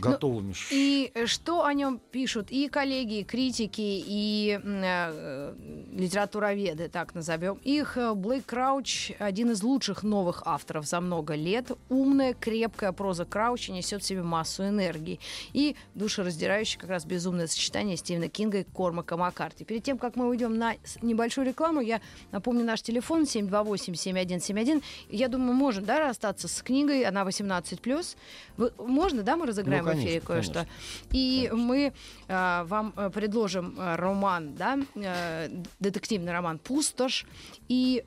готовыми. 0.00 0.52
ш- 0.52 0.74
И 0.74 1.10
э, 1.14 1.26
что 1.26 1.64
о 1.64 1.72
нем 1.74 2.00
пишут 2.10 2.50
и 2.50 2.68
коллеги, 2.68 3.20
и 3.20 3.24
критики, 3.24 3.80
и 3.80 4.58
э, 4.62 5.54
литературоведы, 5.92 6.88
так 6.88 7.14
назовем 7.14 7.58
их. 7.64 7.96
Блейк 8.16 8.46
Крауч 8.46 9.12
один 9.18 9.50
из 9.50 9.62
лучших 9.62 10.02
новых 10.02 10.42
авторов 10.46 10.86
за 10.86 11.00
много 11.00 11.34
лет. 11.34 11.70
Умная, 11.88 12.34
крепкая 12.34 12.92
проза 12.92 13.24
Крауча 13.24 13.72
несет 13.72 14.02
в 14.02 14.06
себе 14.06 14.22
массу 14.22 14.64
энергии. 14.66 15.20
И 15.52 15.76
душераздирающее 15.94 16.80
как 16.80 16.90
раз 16.90 17.04
безумное 17.04 17.46
сочетание 17.46 17.96
Стивена 17.96 18.28
Кинга 18.28 18.58
и 18.58 18.64
Кормака 18.64 19.16
Маккарти. 19.16 19.64
Перед 19.64 19.82
тем, 19.84 19.98
как 19.98 20.16
мы 20.16 20.28
уйдем 20.28 20.56
на 20.58 20.74
небольшую 21.02 21.46
рекламу, 21.46 21.80
я 21.80 22.00
напомню 22.32 22.64
наш 22.64 22.82
телефон 22.82 23.22
728-7171. 23.24 24.82
Я 25.10 25.28
думаю, 25.28 25.52
можем, 25.54 25.84
да, 25.84 26.00
расстаться 26.00 26.48
с 26.48 26.62
книгой, 26.62 27.02
она 27.04 27.22
18+. 27.22 28.16
Вы- 28.56 28.72
можно, 28.78 29.22
да, 29.22 29.36
мы 29.36 29.46
разыграем 29.60 29.84
Ну, 29.84 29.90
в 29.92 29.94
эфире 29.94 30.20
конечно, 30.20 30.26
кое-что? 30.26 30.52
конечно. 30.54 30.72
И 31.12 31.46
Конечно. 31.50 31.56
мы 31.66 31.92
э, 32.28 32.62
вам 32.64 32.92
э, 32.96 33.10
предложим 33.10 33.74
э, 33.78 33.96
роман, 33.96 34.54
да, 34.54 34.78
э, 34.94 35.48
детективный 35.78 36.32
роман 36.32 36.58
«Пустошь». 36.58 37.26
И, 37.68 38.04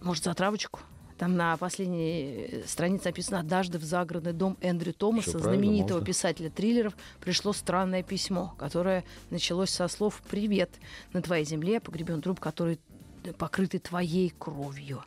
может, 0.00 0.24
затравочку? 0.24 0.80
Там 1.18 1.36
на 1.36 1.56
последней 1.56 2.48
э, 2.50 2.62
странице 2.66 3.06
написано 3.08 3.38
«Однажды 3.40 3.78
в 3.78 3.84
загородный 3.84 4.32
дом 4.32 4.56
Эндрю 4.60 4.92
Томаса, 4.92 5.38
знаменитого 5.38 5.98
можно. 5.98 6.06
писателя 6.06 6.50
триллеров, 6.50 6.94
пришло 7.20 7.52
странное 7.52 8.02
письмо, 8.02 8.54
которое 8.58 9.04
началось 9.30 9.70
со 9.70 9.86
слов 9.88 10.20
«Привет, 10.28 10.70
на 11.12 11.22
твоей 11.22 11.44
земле 11.44 11.78
погребен 11.80 12.20
труп, 12.22 12.40
который 12.40 12.80
покрытый 13.38 13.78
твоей 13.78 14.30
кровью». 14.36 15.04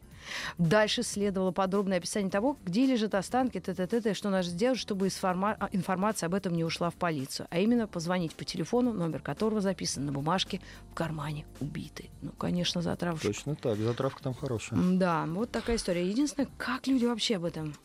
Дальше 0.57 1.03
следовало 1.03 1.51
подробное 1.51 1.97
описание 1.97 2.31
того, 2.31 2.57
где 2.65 2.85
лежат 2.85 3.15
останки, 3.15 3.59
т 3.59 3.71
-т 3.71 3.87
-т 3.87 4.01
-т, 4.01 4.13
что 4.13 4.29
нужно 4.29 4.51
сделать, 4.51 4.79
чтобы 4.79 5.09
а, 5.21 5.69
информация 5.71 6.27
об 6.27 6.33
этом 6.33 6.53
не 6.53 6.63
ушла 6.63 6.89
в 6.89 6.95
полицию. 6.95 7.47
А 7.49 7.59
именно 7.59 7.87
позвонить 7.87 8.35
по 8.35 8.43
телефону, 8.43 8.93
номер 8.93 9.21
которого 9.21 9.61
записан 9.61 10.05
на 10.05 10.11
бумажке 10.11 10.61
в 10.91 10.93
кармане 10.93 11.45
убитой. 11.59 12.09
Ну, 12.21 12.31
конечно, 12.31 12.81
затравушка. 12.81 13.27
Точно 13.27 13.55
так, 13.55 13.77
затравка 13.77 14.23
там 14.23 14.33
хорошая. 14.33 14.79
Да, 14.79 15.25
вот 15.25 15.51
такая 15.51 15.75
история. 15.75 16.07
Единственное, 16.07 16.49
как 16.57 16.87
люди 16.87 17.05
вообще 17.05 17.37
об 17.37 17.45
этом 17.45 17.75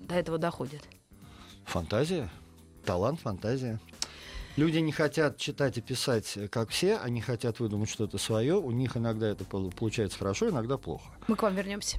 до 0.00 0.14
этого 0.14 0.38
доходят? 0.38 0.82
Фантазия, 1.64 2.28
талант, 2.84 3.20
фантазия. 3.20 3.78
Люди 4.56 4.78
не 4.78 4.92
хотят 4.92 5.38
читать 5.38 5.78
и 5.78 5.80
писать, 5.80 6.36
э, 6.36 6.46
как 6.46 6.68
все, 6.68 6.98
они 6.98 7.22
хотят 7.22 7.58
выдумать 7.58 7.88
что-то 7.88 8.18
свое. 8.18 8.56
У 8.56 8.70
них 8.70 8.98
иногда 8.98 9.28
это 9.28 9.44
пол- 9.44 9.72
получается 9.72 10.18
хорошо, 10.18 10.50
иногда 10.50 10.76
плохо. 10.76 11.04
Мы 11.26 11.36
к 11.36 11.42
вам 11.42 11.54
вернемся. 11.54 11.98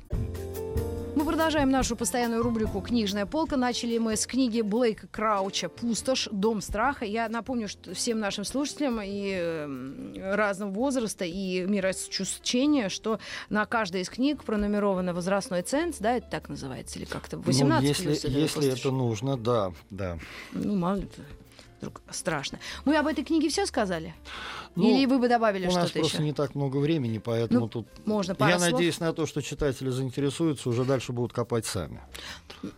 Мы 1.15 1.25
продолжаем 1.25 1.69
нашу 1.69 1.95
постоянную 1.95 2.43
рубрику 2.43 2.81
«Книжная 2.81 3.25
полка». 3.25 3.55
Начали 3.55 3.98
мы 3.98 4.15
с 4.15 4.27
книги 4.27 4.62
Блейка 4.62 5.07
Крауча 5.07 5.69
«Пустошь. 5.69 6.27
Дом 6.31 6.62
страха». 6.62 7.05
Я 7.05 7.29
напомню 7.29 7.67
что 7.67 7.93
всем 7.95 8.19
нашим 8.19 8.43
слушателям 8.43 9.00
и 9.01 9.31
эм, 9.31 10.13
разного 10.15 10.72
возраста, 10.72 11.24
и 11.24 11.62
миросчувствования, 11.62 12.89
что 12.89 13.19
на 13.50 13.65
каждой 13.65 14.01
из 14.01 14.10
книг 14.10 14.43
пронумеровано 14.43 15.13
возрастной 15.13 15.62
ценз, 15.62 15.98
да, 16.00 16.17
это 16.17 16.27
так 16.29 16.50
называется, 16.50 17.00
или 17.00 17.05
как-то 17.05 17.38
18 17.38 17.81
ну, 17.81 17.88
если, 17.88 18.03
плюс 18.03 18.24
если 18.24 18.74
это 18.74 18.91
нужно, 18.91 19.38
да, 19.38 19.72
да. 19.91 20.19
Ну, 20.51 20.75
мало 20.75 20.98
ли, 20.98 21.10
вдруг 21.84 22.02
страшно. 22.12 22.60
Мы 22.86 22.96
об 22.98 23.08
этой 23.08 23.24
книге 23.24 23.50
все 23.50 23.66
сказали? 23.66 24.13
Ну, 24.75 24.90
Или 24.90 25.06
вы 25.06 25.20
бы 25.20 25.28
добавили 25.28 25.68
У 25.68 25.72
нас 25.72 25.90
что-то 25.90 26.00
просто 26.00 26.18
еще? 26.18 26.24
не 26.24 26.34
так 26.34 26.56
много 26.56 26.78
времени, 26.78 27.18
поэтому 27.20 27.62
Ну, 27.62 27.68
тут 27.68 27.88
Можно 28.06 28.36
Я 28.40 28.58
слов? 28.60 28.72
надеюсь 28.72 29.00
на 29.00 29.13
то, 29.13 29.25
что 29.25 29.42
читатели 29.42 29.90
заинтересуются, 29.90 30.70
уже 30.70 30.84
дальше 30.86 31.12
будут 31.12 31.34
копать 31.34 31.66
сами. 31.66 32.02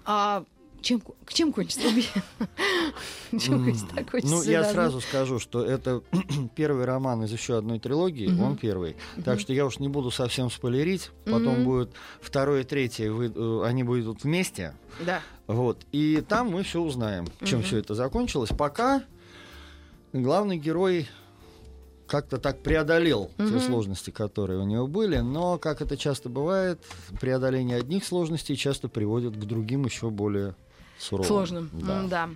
А 0.06 0.44
чем, 0.86 1.02
к 1.02 1.34
чем 1.34 1.52
кончится 1.52 1.88
убийство? 1.90 2.22
Ну, 4.24 4.44
я 4.44 4.64
сразу 4.64 5.02
скажу, 5.02 5.40
что 5.40 5.66
это 5.66 6.02
первый 6.56 6.86
роман 6.86 7.24
из 7.24 7.32
еще 7.32 7.58
одной 7.58 7.80
трилогии, 7.80 8.28
он 8.40 8.56
первый. 8.56 8.96
Так 9.26 9.40
что 9.40 9.52
я 9.52 9.66
уж 9.66 9.80
не 9.80 9.90
буду 9.90 10.12
совсем 10.12 10.50
спойлерить. 10.50 11.10
Потом 11.26 11.64
будет 11.64 11.90
второе 12.22 12.62
и 12.62 12.64
третье, 12.64 13.12
э, 13.12 13.64
они 13.66 13.84
будут 13.84 14.24
вместе. 14.24 14.76
Да. 15.06 15.22
Вот. 15.48 15.86
И 15.92 16.24
там 16.28 16.52
мы 16.52 16.64
все 16.64 16.82
узнаем, 16.82 17.28
чем 17.44 17.64
все 17.64 17.80
это 17.80 17.96
закончилось. 17.96 18.52
Пока 18.56 19.04
главный 20.14 20.58
герой 20.58 21.08
как-то 22.08 22.38
так 22.38 22.62
преодолел 22.62 23.32
угу. 23.38 23.50
те 23.50 23.60
сложности, 23.60 24.12
которые 24.12 24.60
у 24.60 24.66
него 24.66 24.88
были, 24.88 25.18
но, 25.18 25.58
как 25.58 25.82
это 25.82 25.98
часто 25.98 26.30
бывает, 26.30 26.80
преодоление 27.20 27.78
одних 27.78 28.06
сложностей 28.06 28.56
часто 28.56 28.88
приводит 28.88 29.36
к 29.36 29.40
другим 29.40 29.86
еще 29.86 30.10
более 30.12 30.56
суровым. 31.06 31.28
Сложным, 31.28 31.70
да. 31.74 32.04
да. 32.04 32.30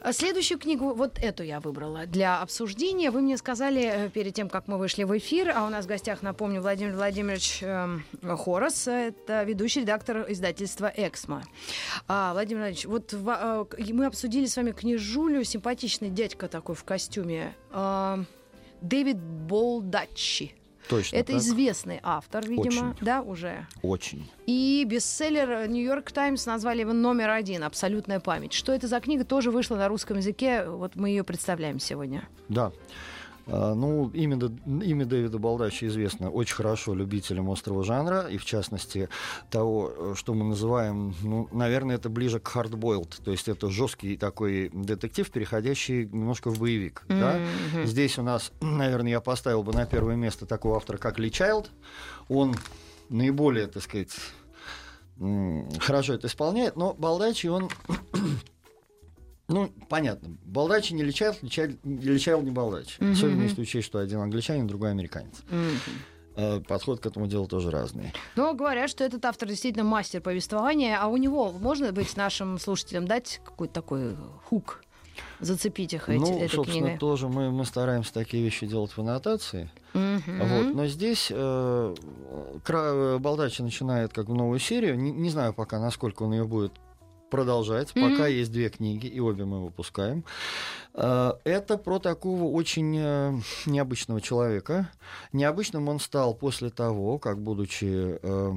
А 0.00 0.12
следующую 0.12 0.58
книгу, 0.58 0.92
вот 0.94 1.18
эту 1.18 1.42
я 1.42 1.60
выбрала 1.60 2.06
для 2.06 2.40
обсуждения. 2.40 3.10
Вы 3.10 3.20
мне 3.20 3.36
сказали 3.36 3.82
э, 3.82 4.10
перед 4.10 4.34
тем, 4.34 4.48
как 4.48 4.68
мы 4.68 4.78
вышли 4.78 5.04
в 5.04 5.16
эфир, 5.16 5.52
а 5.54 5.64
у 5.64 5.70
нас 5.70 5.84
в 5.84 5.88
гостях, 5.88 6.22
напомню, 6.22 6.60
Владимир 6.60 6.94
Владимирович 6.94 7.60
э, 7.62 7.98
Хорос, 8.22 8.88
это 8.88 9.44
ведущий 9.44 9.80
редактор 9.80 10.26
издательства 10.28 10.92
«Эксмо». 10.94 11.42
А, 12.06 12.32
Владимир 12.32 12.62
Владимирович, 12.62 12.86
вот 12.86 13.12
в, 13.12 13.28
а, 13.30 13.66
мы 13.92 14.06
обсудили 14.06 14.46
с 14.46 14.56
вами 14.56 14.72
книжулю, 14.72 15.44
симпатичный 15.44 16.10
дядька 16.10 16.48
такой 16.48 16.74
в 16.74 16.84
костюме. 16.84 17.54
А, 17.70 18.24
Дэвид 18.80 19.18
Болдачи. 19.18 20.57
Точно 20.88 21.16
Это 21.16 21.32
так. 21.32 21.40
известный 21.40 22.00
автор, 22.02 22.46
видимо, 22.46 22.90
Очень. 22.90 22.96
да, 23.00 23.22
уже. 23.22 23.66
Очень. 23.82 24.30
И 24.46 24.84
бестселлер 24.86 25.68
Нью-Йорк 25.68 26.10
Таймс 26.12 26.46
назвали 26.46 26.80
его 26.80 26.92
номер 26.92 27.30
один 27.30 27.64
«Абсолютная 27.64 28.20
память». 28.20 28.52
Что 28.52 28.72
это 28.72 28.88
за 28.88 29.00
книга, 29.00 29.24
тоже 29.24 29.50
вышла 29.50 29.76
на 29.76 29.88
русском 29.88 30.16
языке. 30.16 30.64
Вот 30.66 30.96
мы 30.96 31.10
ее 31.10 31.24
представляем 31.24 31.78
сегодня. 31.78 32.28
Да. 32.48 32.72
А, 33.48 33.74
ну, 33.74 34.10
имя, 34.10 34.38
имя 34.66 35.06
Дэвида 35.06 35.38
Балдача 35.38 35.86
известно 35.86 36.30
очень 36.30 36.54
хорошо 36.54 36.94
любителям 36.94 37.50
острого 37.50 37.82
жанра, 37.82 38.26
и 38.28 38.36
в 38.36 38.44
частности 38.44 39.08
того, 39.50 40.14
что 40.14 40.34
мы 40.34 40.44
называем, 40.44 41.14
ну, 41.22 41.48
наверное, 41.52 41.96
это 41.96 42.08
ближе 42.08 42.40
к 42.40 42.54
hardboiled, 42.54 43.22
то 43.24 43.30
есть 43.30 43.48
это 43.48 43.70
жесткий 43.70 44.16
такой 44.16 44.70
детектив, 44.72 45.30
переходящий 45.30 46.04
немножко 46.06 46.50
в 46.50 46.58
боевик. 46.58 47.04
Mm-hmm. 47.08 47.20
Да? 47.74 47.84
Здесь 47.84 48.18
у 48.18 48.22
нас, 48.22 48.52
наверное, 48.60 49.12
я 49.12 49.20
поставил 49.20 49.62
бы 49.62 49.72
на 49.72 49.86
первое 49.86 50.16
место 50.16 50.46
такого 50.46 50.76
автора, 50.76 50.98
как 50.98 51.18
Ли 51.18 51.30
Чайлд. 51.30 51.70
Он 52.28 52.54
наиболее, 53.08 53.66
так 53.66 53.82
сказать, 53.82 54.14
хорошо 55.80 56.14
это 56.14 56.26
исполняет, 56.26 56.76
но 56.76 56.94
Балдачи, 56.94 57.46
он 57.46 57.68
ну, 59.48 59.72
понятно. 59.88 60.36
Балдачи 60.44 60.92
не 60.92 61.02
лечал, 61.02 61.34
лечал, 61.40 61.66
лечал 61.84 62.42
не 62.42 62.50
балдач. 62.50 62.98
Mm-hmm. 62.98 63.12
Особенно 63.12 63.42
если 63.42 63.62
учесть, 63.62 63.86
что 63.86 63.98
один 63.98 64.20
англичанин, 64.20 64.66
другой 64.66 64.90
американец. 64.90 65.42
Mm-hmm. 65.48 66.64
Подход 66.68 67.00
к 67.00 67.06
этому 67.06 67.26
делу 67.26 67.48
тоже 67.48 67.70
разный. 67.70 68.12
Но 68.36 68.54
говорят, 68.54 68.90
что 68.90 69.02
этот 69.02 69.24
автор 69.24 69.48
действительно 69.48 69.84
мастер 69.84 70.20
повествования, 70.20 70.98
а 71.00 71.08
у 71.08 71.16
него, 71.16 71.50
можно 71.50 71.90
быть, 71.92 72.16
нашим 72.16 72.58
слушателям 72.58 73.06
дать 73.08 73.40
какой-то 73.44 73.74
такой 73.74 74.16
хук? 74.44 74.84
Зацепить 75.40 75.94
их 75.94 76.08
эти, 76.08 76.20
ну, 76.20 76.36
этой 76.36 76.54
собственно, 76.54 76.80
книгой. 76.80 76.98
тоже 76.98 77.26
мы, 77.26 77.50
мы 77.50 77.64
стараемся 77.64 78.12
такие 78.12 78.44
вещи 78.44 78.66
делать 78.66 78.92
в 78.92 79.00
аннотации. 79.00 79.68
Mm-hmm. 79.94 80.64
Вот. 80.66 80.74
Но 80.76 80.86
здесь 80.86 81.32
э, 81.34 81.94
Балдачи 83.18 83.62
начинает 83.62 84.12
как 84.12 84.26
бы 84.26 84.34
новую 84.34 84.60
серию. 84.60 84.96
Не, 84.96 85.10
не 85.10 85.30
знаю 85.30 85.54
пока, 85.54 85.80
насколько 85.80 86.22
он 86.22 86.34
ее 86.34 86.44
будет 86.44 86.72
продолжать. 87.28 87.92
Mm-hmm. 87.92 88.10
Пока 88.10 88.26
есть 88.26 88.52
две 88.52 88.68
книги, 88.68 89.06
и 89.06 89.20
обе 89.20 89.44
мы 89.44 89.64
выпускаем. 89.64 90.24
Э, 90.94 91.32
это 91.44 91.78
про 91.78 91.98
такого 91.98 92.44
очень 92.44 92.96
э, 92.98 93.38
необычного 93.66 94.20
человека. 94.20 94.90
Необычным 95.32 95.88
он 95.88 96.00
стал 96.00 96.34
после 96.34 96.70
того, 96.70 97.18
как, 97.18 97.40
будучи 97.40 98.18
э, 98.20 98.52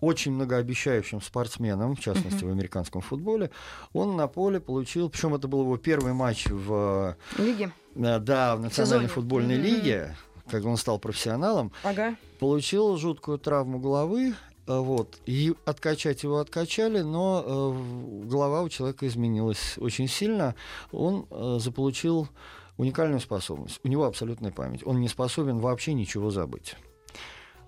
очень 0.00 0.32
многообещающим 0.32 1.20
спортсменом, 1.20 1.96
в 1.96 2.00
частности 2.00 2.44
mm-hmm. 2.44 2.48
в 2.48 2.52
американском 2.52 3.00
футболе, 3.00 3.50
он 3.92 4.16
на 4.16 4.28
поле 4.28 4.60
получил, 4.60 5.10
причем 5.10 5.34
это 5.34 5.48
был 5.48 5.62
его 5.62 5.76
первый 5.76 6.12
матч 6.12 6.46
в 6.46 7.16
лиге, 7.36 7.72
да, 7.94 8.56
в 8.56 8.60
национальной 8.60 9.06
Сезоне. 9.06 9.08
футбольной 9.08 9.56
mm-hmm. 9.56 9.60
лиге, 9.60 10.16
когда 10.48 10.68
он 10.68 10.76
стал 10.76 10.98
профессионалом, 10.98 11.72
ага. 11.82 12.16
получил 12.38 12.96
жуткую 12.96 13.38
травму 13.38 13.78
головы, 13.78 14.34
вот. 14.68 15.18
И 15.26 15.54
откачать 15.64 16.22
его 16.22 16.38
откачали, 16.38 17.00
но 17.00 17.42
э, 17.44 18.26
голова 18.26 18.62
у 18.62 18.68
человека 18.68 19.06
изменилась 19.06 19.74
очень 19.78 20.08
сильно. 20.08 20.54
Он 20.92 21.26
э, 21.30 21.58
заполучил 21.58 22.28
уникальную 22.76 23.20
способность. 23.20 23.80
У 23.82 23.88
него 23.88 24.04
абсолютная 24.04 24.52
память. 24.52 24.86
Он 24.86 25.00
не 25.00 25.08
способен 25.08 25.58
вообще 25.58 25.94
ничего 25.94 26.30
забыть 26.30 26.76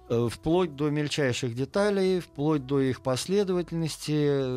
э, 0.08 0.28
вплоть 0.30 0.76
до 0.76 0.90
мельчайших 0.90 1.54
деталей, 1.54 2.20
вплоть 2.20 2.66
до 2.66 2.80
их 2.80 3.02
последовательности, 3.02 4.10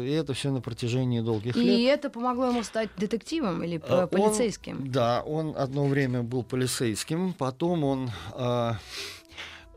и 0.06 0.12
это 0.12 0.34
все 0.34 0.52
на 0.52 0.62
протяжении 0.62 1.22
долгих 1.22 1.56
и 1.58 1.62
лет. 1.62 1.80
И 1.80 1.84
это 1.84 2.10
помогло 2.10 2.48
ему 2.48 2.64
стать 2.64 2.90
детективом 2.98 3.64
или 3.64 3.82
э, 3.84 4.08
полицейским? 4.08 4.82
Он, 4.82 4.92
да, 4.92 5.24
он 5.24 5.54
одно 5.58 5.86
время 5.86 6.24
был 6.24 6.44
полицейским, 6.44 7.34
потом 7.34 7.84
он 7.84 8.12
э, 8.34 8.72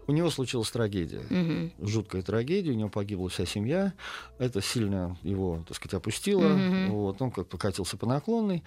у 0.06 0.12
него 0.12 0.30
случилась 0.30 0.70
трагедия, 0.70 1.20
угу. 1.30 1.86
жуткая 1.86 2.22
трагедия, 2.22 2.70
у 2.70 2.74
него 2.74 2.88
погибла 2.88 3.28
вся 3.28 3.46
семья, 3.46 3.92
это 4.38 4.62
сильно 4.62 5.16
его, 5.22 5.64
так 5.66 5.76
сказать, 5.76 5.94
опустило, 5.94 6.46
угу. 6.46 6.96
вот, 6.96 7.22
он 7.22 7.30
как 7.30 7.48
покатился 7.48 7.96
по 7.96 8.06
наклонной. 8.06 8.62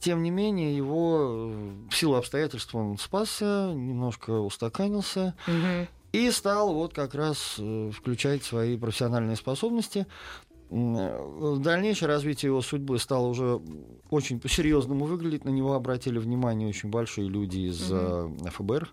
Тем 0.00 0.22
не 0.22 0.30
менее, 0.30 0.76
его 0.76 1.52
в 1.90 1.92
силу 1.92 2.14
обстоятельств 2.14 2.72
он 2.74 2.98
спасся, 2.98 3.72
немножко 3.74 4.30
устаканился 4.30 5.34
угу. 5.46 5.88
и 6.12 6.30
стал 6.30 6.72
вот 6.72 6.94
как 6.94 7.14
раз 7.14 7.56
э, 7.58 7.90
включать 7.92 8.44
свои 8.44 8.76
профессиональные 8.76 9.36
способности. 9.36 10.06
В 10.70 11.58
дальнейшее 11.60 12.08
развитие 12.08 12.48
его 12.50 12.60
судьбы 12.60 12.98
стало 12.98 13.26
уже 13.26 13.60
очень 14.10 14.38
по-серьезному 14.38 15.06
выглядеть. 15.06 15.46
На 15.46 15.48
него 15.48 15.72
обратили 15.72 16.18
внимание 16.18 16.68
очень 16.68 16.90
большие 16.90 17.26
люди 17.26 17.58
из 17.60 17.90
угу. 17.90 18.36
ФБР. 18.50 18.92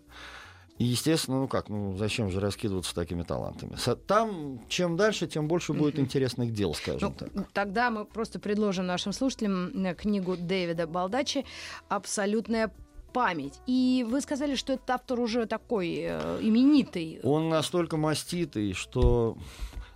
И, 0.78 0.84
естественно, 0.84 1.40
ну 1.40 1.48
как, 1.48 1.70
ну 1.70 1.96
зачем 1.98 2.30
же 2.30 2.40
раскидываться 2.40 2.94
такими 2.94 3.24
талантами? 3.24 3.78
Там, 4.08 4.60
чем 4.68 4.98
дальше, 4.98 5.26
тем 5.28 5.48
больше 5.48 5.74
будет 5.74 5.98
интересных 5.98 6.52
дел, 6.52 6.74
скажем 6.74 7.16
ну, 7.20 7.30
так. 7.30 7.52
Тогда 7.54 7.90
мы 7.90 8.04
просто 8.04 8.40
предложим 8.40 8.86
нашим 8.86 9.14
слушателям 9.14 9.86
э, 9.86 9.96
книгу 9.96 10.36
Дэвида 10.36 10.86
Балдачи 10.88 11.46
«Абсолютная 11.88 12.74
память. 13.14 13.62
И 13.66 14.06
вы 14.10 14.20
сказали, 14.20 14.56
что 14.56 14.74
этот 14.74 14.90
автор 14.90 15.22
уже 15.22 15.46
такой 15.46 16.00
э, 16.02 16.40
именитый. 16.42 17.22
Он 17.24 17.48
настолько 17.48 17.96
маститый, 17.96 18.74
что 18.74 19.38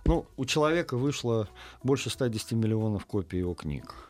ну, 0.06 0.24
у 0.38 0.46
человека 0.46 0.96
вышло 0.96 1.46
больше 1.82 2.08
110 2.08 2.52
миллионов 2.52 3.04
копий 3.04 3.36
его 3.36 3.52
книг 3.52 4.09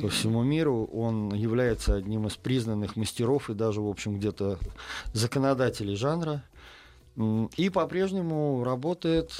по 0.00 0.08
всему 0.08 0.42
миру. 0.42 0.88
Он 0.92 1.34
является 1.34 1.94
одним 1.96 2.26
из 2.26 2.36
признанных 2.36 2.96
мастеров 2.96 3.50
и 3.50 3.54
даже, 3.54 3.80
в 3.80 3.88
общем, 3.88 4.18
где-то 4.18 4.58
законодателей 5.12 5.96
жанра. 5.96 6.44
И 7.56 7.70
по-прежнему 7.70 8.62
работает 8.64 9.32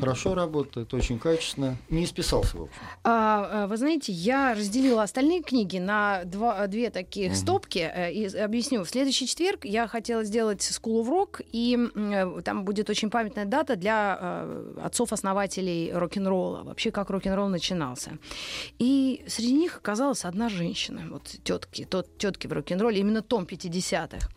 Хорошо 0.00 0.34
работает, 0.34 0.92
очень 0.92 1.18
качественно. 1.18 1.76
Не 1.88 2.06
списался, 2.06 2.58
в 2.58 2.62
общем. 2.64 2.76
А, 3.02 3.64
а, 3.64 3.66
вы 3.66 3.76
знаете, 3.76 4.12
я 4.12 4.54
разделила 4.54 5.02
остальные 5.02 5.42
книги 5.42 5.78
на 5.78 6.24
два, 6.24 6.66
две 6.66 6.90
таких 6.90 7.32
угу. 7.32 7.38
стопки. 7.38 7.78
Э, 7.78 8.12
и 8.12 8.26
объясню. 8.36 8.84
В 8.84 8.90
следующий 8.90 9.26
четверг 9.26 9.64
я 9.64 9.86
хотела 9.86 10.24
сделать 10.24 10.60
School 10.60 11.02
of 11.02 11.08
Rock, 11.08 11.46
и 11.52 11.78
э, 11.94 12.42
там 12.42 12.64
будет 12.64 12.90
очень 12.90 13.10
памятная 13.10 13.46
дата 13.46 13.76
для 13.76 14.18
э, 14.20 14.74
отцов-основателей 14.82 15.92
рок-н-ролла. 15.92 16.62
Вообще, 16.64 16.90
как 16.90 17.10
рок-н-ролл 17.10 17.48
начинался. 17.48 18.18
И 18.78 19.24
среди 19.26 19.54
них 19.54 19.78
оказалась 19.78 20.24
одна 20.24 20.48
женщина. 20.48 21.02
Вот 21.10 21.22
тетки, 21.42 21.86
тот, 21.88 22.18
тетки 22.18 22.46
в 22.46 22.52
рок-н-ролле, 22.52 23.00
именно 23.00 23.22
том 23.22 23.44
50-х. 23.44 24.28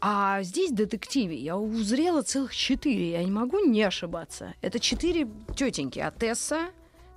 А 0.00 0.42
здесь 0.42 0.70
в 0.70 0.74
детективе 0.74 1.36
я 1.36 1.56
узрела 1.56 2.22
целых 2.22 2.54
четыре, 2.54 3.12
я 3.12 3.24
не 3.24 3.30
могу 3.30 3.64
не 3.64 3.82
ошибаться. 3.82 4.54
Это 4.60 4.78
четыре 4.78 5.28
тетеньки. 5.56 5.98
Атесса, 5.98 6.66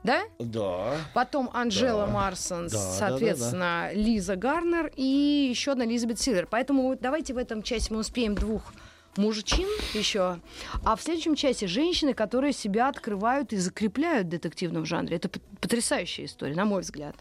да? 0.04 0.24
Да. 0.40 0.96
Потом 1.14 1.50
Анжела 1.54 2.06
да. 2.06 2.14
Марсон, 2.14 2.68
да, 2.68 2.78
соответственно, 2.78 3.60
да, 3.60 3.90
да, 3.90 3.94
да. 3.94 4.02
Лиза 4.02 4.36
Гарнер 4.36 4.92
и 4.96 5.48
еще 5.50 5.74
одна 5.74 5.86
Элизабет 5.86 6.20
Силлер. 6.20 6.48
Поэтому 6.50 6.96
давайте 6.96 7.34
в 7.34 7.38
этом 7.38 7.64
части 7.64 7.92
мы 7.92 8.00
успеем 8.00 8.36
двух 8.36 8.74
мужчин 9.18 9.68
еще, 9.94 10.40
а 10.86 10.96
в 10.96 11.02
следующем 11.02 11.36
части 11.36 11.66
женщины, 11.66 12.14
которые 12.14 12.54
себя 12.54 12.88
открывают 12.88 13.52
и 13.52 13.58
закрепляют 13.58 14.28
в 14.28 14.30
детективном 14.30 14.86
жанре. 14.86 15.18
Это 15.18 15.30
потрясающая 15.60 16.26
история, 16.26 16.56
на 16.56 16.66
мой 16.66 16.82
взгляд. 16.82 17.16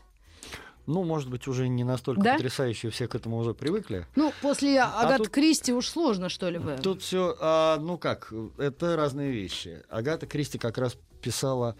Ну, 0.89 1.05
может 1.05 1.29
быть, 1.29 1.47
уже 1.47 1.69
не 1.69 1.85
настолько 1.85 2.23
Да? 2.23 2.33
потрясающе, 2.35 2.89
все 2.89 3.07
к 3.09 3.15
этому 3.15 3.37
уже 3.37 3.53
привыкли. 3.53 4.07
Ну, 4.17 4.33
после 4.41 4.81
Агаты 4.81 5.15
А 5.15 5.19
тут- 5.19 5.29
Кристи 5.29 5.73
уж 5.75 5.87
сложно, 5.87 6.31
что 6.31 6.49
ли, 6.49 6.59
бы. 6.59 6.79
Тут 6.83 7.03
все, 7.03 7.37
ну 7.81 7.99
как, 7.99 8.33
это 8.57 8.97
разные 8.97 9.31
вещи. 9.31 9.83
Агата 9.91 10.27
Кристи 10.27 10.57
как 10.59 10.79
раз 10.79 10.97
писала 11.21 11.77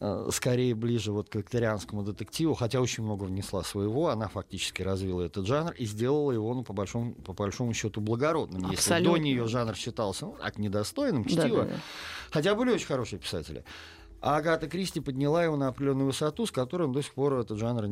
э, 0.00 0.28
скорее 0.32 0.74
ближе 0.74 1.12
вот 1.12 1.28
к 1.30 1.34
викторианскому 1.34 2.02
детективу, 2.04 2.54
хотя 2.54 2.80
очень 2.80 3.02
много 3.02 3.24
внесла 3.24 3.64
своего, 3.64 4.10
она 4.10 4.28
фактически 4.28 4.82
развила 4.82 5.22
этот 5.22 5.46
жанр 5.46 5.72
и 5.72 5.86
сделала 5.86 6.30
его, 6.30 6.52
ну, 6.54 6.62
по 6.62 6.72
большому, 6.74 7.14
по 7.14 7.32
большому 7.32 7.72
счету, 7.72 8.00
благородным. 8.00 8.70
Если 8.70 8.90
до 8.90 8.96
Абсолютно. 8.96 9.22
нее 9.22 9.48
жанр 9.48 9.74
считался, 9.76 10.26
ну, 10.26 10.36
так, 10.38 10.58
недостойным 10.58 11.22
Да, 11.24 11.30
чтива, 11.30 11.64
да, 11.64 11.70
да. 11.70 11.76
хотя 12.30 12.54
были 12.54 12.70
очень 12.70 12.86
хорошие 12.86 13.18
писатели. 13.18 13.64
А 14.22 14.36
Агата 14.36 14.68
Кристи 14.68 15.00
подняла 15.00 15.42
его 15.42 15.56
на 15.56 15.66
определенную 15.66 16.06
высоту, 16.06 16.46
с 16.46 16.52
которой 16.52 16.84
он 16.84 16.92
до 16.92 17.02
сих 17.02 17.12
пор 17.12 17.40
этот 17.40 17.58
жанр 17.58 17.86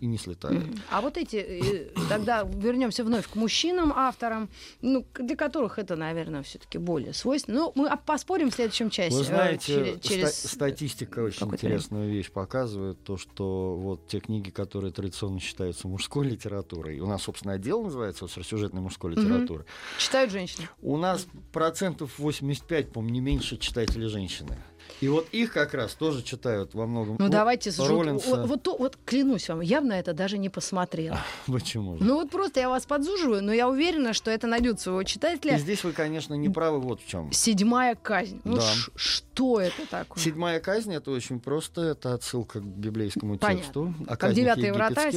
и 0.00 0.06
не 0.06 0.16
слетает. 0.16 0.64
А 0.90 1.02
вот 1.02 1.18
эти, 1.18 1.36
э, 1.36 1.90
тогда 2.08 2.42
вернемся 2.42 3.04
вновь 3.04 3.28
к 3.28 3.34
мужчинам, 3.34 3.92
авторам, 3.94 4.48
ну, 4.80 5.04
для 5.18 5.36
которых 5.36 5.78
это, 5.78 5.94
наверное, 5.96 6.42
все-таки 6.42 6.78
более 6.78 7.12
свойственно. 7.12 7.58
Ну, 7.58 7.72
мы 7.74 7.90
поспорим 8.06 8.50
в 8.50 8.54
следующем 8.54 8.88
часе. 8.88 9.14
Вы 9.14 9.20
э, 9.20 9.24
знаете, 9.24 9.98
через- 10.00 10.34
ста- 10.38 10.48
статистика 10.48 11.18
очень 11.20 11.46
интересную 11.46 12.10
вещь 12.10 12.30
показывает, 12.30 13.02
то, 13.04 13.18
что 13.18 13.76
вот 13.76 14.08
те 14.08 14.20
книги, 14.20 14.48
которые 14.48 14.90
традиционно 14.90 15.38
считаются 15.38 15.86
мужской 15.86 16.26
литературой, 16.26 17.00
у 17.00 17.06
нас, 17.06 17.24
собственно, 17.24 17.54
отдел 17.54 17.82
называется 17.82 18.24
остросюжетной 18.24 18.80
мужской 18.80 19.14
литературы, 19.14 19.66
Читают 19.98 20.30
женщины. 20.30 20.66
у 20.80 20.96
нас 20.96 21.26
процентов 21.52 22.18
85, 22.18 22.90
по-моему, 22.90 23.12
не 23.14 23.20
меньше 23.20 23.58
читателей 23.58 24.08
женщины. 24.08 24.56
И 25.00 25.08
вот 25.08 25.26
их 25.32 25.52
как 25.52 25.74
раз 25.74 25.92
тоже 25.94 26.22
читают 26.22 26.72
во 26.74 26.86
многом. 26.86 27.16
Ну, 27.18 27.24
Вот 27.26 27.30
давайте, 27.32 27.70
вот- 27.72 27.88
Роллинса. 27.88 28.28
вот, 28.30 28.46
вот, 28.46 28.62
то- 28.62 28.76
вот 28.76 28.96
клянусь 29.04 29.48
вам, 29.48 29.60
я 29.60 29.80
на 29.80 29.98
это 29.98 30.12
даже 30.14 30.38
не 30.38 30.48
посмотрела. 30.48 31.18
Почему 31.46 31.96
же? 31.98 32.04
Ну 32.04 32.14
вот 32.14 32.30
просто 32.30 32.60
я 32.60 32.68
вас 32.68 32.86
подзуживаю, 32.86 33.42
но 33.42 33.52
я 33.52 33.68
уверена, 33.68 34.12
что 34.12 34.30
это 34.30 34.46
найдет 34.46 34.80
своего 34.80 35.02
И 35.02 35.06
читателя. 35.06 35.58
здесь 35.58 35.84
вы, 35.84 35.92
конечно, 35.92 36.34
не 36.34 36.48
правы 36.48 36.80
вот 36.80 37.00
в 37.02 37.06
чем. 37.06 37.32
Седьмая 37.32 37.94
казнь. 37.96 38.40
Ну 38.44 38.56
Да. 38.56 38.62
ш- 38.62 38.90
что 38.94 39.60
это 39.60 39.86
такое? 39.90 40.22
Седьмая 40.22 40.60
казнь 40.60 40.94
это 40.94 41.10
очень 41.10 41.40
просто, 41.40 41.80
это 41.82 42.14
отсылка 42.14 42.60
к 42.60 42.64
библейскому 42.64 43.36
Понятно. 43.38 43.62
тексту. 43.62 43.94
о 44.04 44.10
Как 44.10 44.20
казнях 44.20 44.36
девятые 44.36 44.72
врата. 44.72 45.10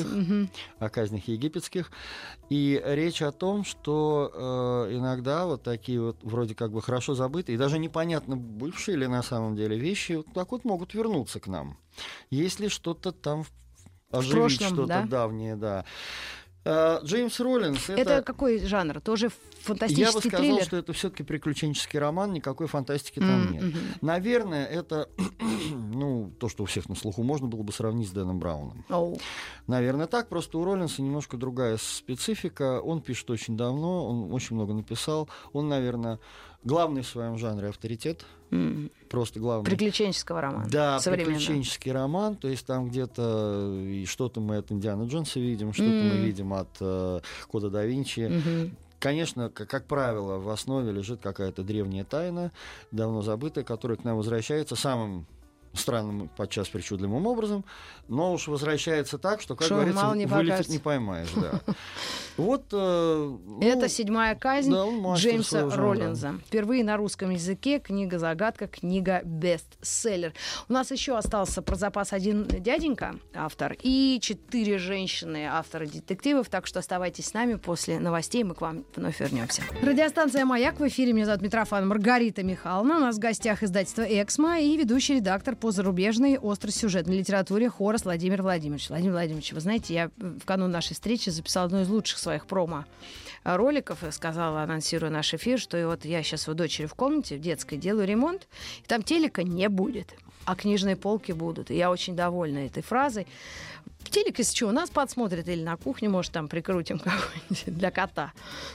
о 0.79 0.89
казнях 0.89 1.27
египетских. 1.27 1.91
И 2.50 2.81
речь 2.86 3.21
о 3.21 3.31
том, 3.33 3.65
что 3.65 4.31
э, 4.89 4.95
иногда 4.95 5.45
вот 5.45 5.63
такие 5.63 6.01
вот 6.01 6.17
вроде 6.24 6.55
как 6.55 6.71
бы 6.71 6.81
хорошо 6.81 7.13
забытые, 7.13 7.55
и 7.55 7.57
даже 7.57 7.77
непонятно, 7.77 8.38
бывшие 8.38 8.95
ли 8.97 9.05
на 9.07 9.21
самом 9.21 9.55
деле 9.58 9.78
вещи, 9.78 10.24
так 10.34 10.52
вот 10.52 10.66
могут 10.66 10.94
вернуться 10.94 11.40
к 11.40 11.48
нам. 11.48 11.78
Если 12.30 12.68
что-то 12.68 13.12
там 13.12 13.46
оживить, 14.12 14.62
что-то 14.62 14.86
да? 14.86 15.06
давнее, 15.06 15.56
да. 15.56 15.86
Э, 16.70 17.00
Джеймс 17.02 17.40
Роллинс 17.40 17.90
это... 17.90 18.02
Это... 18.02 18.22
какой 18.24 18.60
жанр? 18.60 19.00
Тоже 19.00 19.28
я 19.28 19.30
бы 19.30 19.36
фантастический 19.62 20.30
сказал, 20.30 20.40
триллер? 20.40 20.66
что 20.66 20.76
это 20.76 20.92
все-таки 20.92 21.24
приключенческий 21.24 21.98
роман, 21.98 22.34
никакой 22.34 22.68
фантастики 22.68 23.20
там 23.20 23.48
М, 23.48 23.52
нет. 23.54 23.76
Наверное, 24.02 24.66
это, 24.66 25.10
ну, 25.72 26.30
то, 26.38 26.50
что 26.50 26.64
у 26.64 26.66
всех 26.66 26.90
на 26.90 26.96
слуху, 26.96 27.24
можно 27.24 27.48
было 27.48 27.64
бы 27.64 27.72
сравнить 27.72 28.10
с 28.10 28.12
Дэном 28.12 28.40
Брауном. 28.40 28.84
Оу. 28.90 29.18
Наверное, 29.68 30.08
так. 30.08 30.28
Просто 30.28 30.58
у 30.58 30.66
Роллинса 30.66 31.02
немножко 31.02 31.38
другая 31.38 31.78
специфика. 31.78 32.82
Он 32.82 33.02
пишет 33.02 33.30
очень 33.30 33.56
давно, 33.56 34.06
он 34.06 34.34
очень 34.34 34.58
много 34.58 34.74
написал. 34.74 35.30
Он, 35.54 35.70
наверное, 35.70 36.20
главный 36.66 37.02
в 37.02 37.08
своем 37.08 37.38
жанре 37.38 37.70
авторитет. 37.70 38.26
М. 38.51 38.92
Просто 39.10 39.39
главный. 39.39 39.66
Приключенческого 39.66 40.42
романа. 40.42 40.68
Да, 40.70 41.00
приключенческий 41.04 41.92
роман, 41.92 42.36
то 42.36 42.48
есть 42.48 42.66
там 42.66 42.89
где-то 42.89 43.74
и 43.86 44.06
что-то 44.06 44.39
мы 44.42 44.58
от 44.58 44.72
Индиана 44.72 45.04
Джонса 45.04 45.39
видим, 45.39 45.74
что-то 45.74 45.89
мы 45.89 46.16
М. 46.16 46.24
видим 46.24 46.54
от 46.54 46.70
э, 46.80 47.20
Кода 47.48 47.70
да 47.70 47.84
Винчи. 47.86 48.22
Мгм. 48.22 48.77
Конечно, 49.00 49.50
как, 49.50 49.70
как 49.70 49.86
правило, 49.86 50.38
в 50.39 50.50
основе 50.50 50.92
лежит 50.92 51.22
какая-то 51.22 51.62
древняя 51.63 52.04
тайна, 52.04 52.51
давно 52.92 53.22
забытая, 53.22 53.63
которая 53.63 53.98
к 53.98 54.04
нам 54.04 54.18
возвращается 54.18 54.75
самым 54.75 55.27
странным, 55.74 56.30
подчас 56.36 56.70
причудливым 56.70 57.27
образом, 57.27 57.63
но 58.08 58.34
уж 58.34 58.48
возвращается 58.48 59.20
так, 59.20 59.42
что, 59.42 59.56
как 59.56 59.66
Что 59.66 59.75
говорится, 59.75 60.06
не 60.16 60.25
вылетит 60.25 60.30
покажется. 60.50 60.72
не 60.72 60.80
поймаешь. 60.80 61.30
Да. 61.36 61.62
Вот, 62.38 62.65
э, 62.71 63.38
ну, 63.45 63.60
Это 63.62 63.89
седьмая 63.89 64.36
казнь 64.36 64.71
да, 64.71 64.86
мастер 64.86 65.32
Джеймса. 65.32 65.69
Роллинза. 65.69 66.39
Впервые 66.45 66.84
на 66.84 66.95
русском 66.97 67.32
языке 67.32 67.80
книга 67.80 68.19
загадка, 68.19 68.67
книга 68.67 69.21
бестселлер. 69.23 70.34
У 70.69 70.73
нас 70.73 70.91
еще 70.91 71.17
остался 71.17 71.62
про 71.62 71.76
запас 71.76 72.13
один 72.13 72.45
дяденька, 72.47 73.15
автор, 73.34 73.76
и 73.82 74.19
четыре 74.21 74.78
женщины, 74.78 75.47
авторы 75.50 75.88
детективов. 75.88 76.50
Так 76.50 76.67
что 76.67 76.80
оставайтесь 76.80 77.26
с 77.26 77.34
нами 77.34 77.56
после 77.56 78.00
новостей, 78.00 78.43
мы 78.43 78.54
к 78.54 78.62
вам 78.62 78.86
вновь 78.95 79.19
вернемся. 79.19 79.63
Радиостанция 79.82 80.45
Маяк 80.45 80.80
в 80.80 80.88
эфире. 80.88 81.13
Меня 81.13 81.26
зовут 81.26 81.41
Митрофан 81.41 81.88
Маргарита 81.88 82.43
Михайловна. 82.43 82.97
У 82.97 83.00
нас 83.00 83.15
в 83.15 83.19
гостях 83.19 83.63
издательство 83.63 84.04
Эксмо 84.04 84.60
и 84.60 84.78
ведущий 84.78 85.15
редактор 85.15 85.56
по 85.56 85.71
зарубежной 85.71 86.38
остросюжетной 86.41 87.17
литературе 87.19 87.69
Хорос 87.69 88.06
Владимир 88.06 88.43
Владимирович. 88.43 88.89
Владимир 88.89 89.13
Владимирович, 89.13 89.54
вы 89.54 89.60
знаете, 89.60 89.93
я 89.93 90.12
в 90.17 90.45
канун 90.45 90.69
нашей 90.69 90.93
встречи 90.93 91.30
записала 91.30 91.65
одно 91.65 91.82
из 91.82 91.89
лучших 91.89 92.19
своих 92.28 92.46
промо 92.46 92.84
роликов 93.46 94.04
и 94.04 94.12
сказала, 94.12 94.62
анонсируя 94.62 95.10
наш 95.10 95.34
эфир, 95.34 95.58
что 95.58 95.78
и 95.78 95.86
вот 95.86 96.04
я 96.04 96.22
сейчас 96.24 96.50
у 96.50 96.54
дочери 96.54 96.86
в 96.86 96.94
комнате, 96.94 97.38
в 97.38 97.40
детской, 97.40 97.78
делаю 97.78 98.06
ремонт, 98.06 98.50
и 98.84 98.86
там 98.86 99.02
телека 99.02 99.44
не 99.44 99.70
будет, 99.70 100.13
а 100.44 100.58
книжные 100.58 100.98
полки 100.98 101.32
будут. 101.32 101.72
И 101.72 101.76
я 101.76 101.90
очень 101.90 102.18
довольна 102.18 102.66
этой 102.66 102.84
фразой. 102.84 103.28
Телек, 104.10 104.46
что, 104.46 104.67
у 104.67 104.72
нас 104.72 104.89
подсмотрят 104.89 105.48
или 105.48 105.63
на 105.63 105.78
кухне, 105.78 106.10
может, 106.10 106.32
там 106.32 106.48
прикрутим 106.48 107.00
какой-нибудь 107.00 107.63
для 107.65 107.91
кота. 107.91 108.34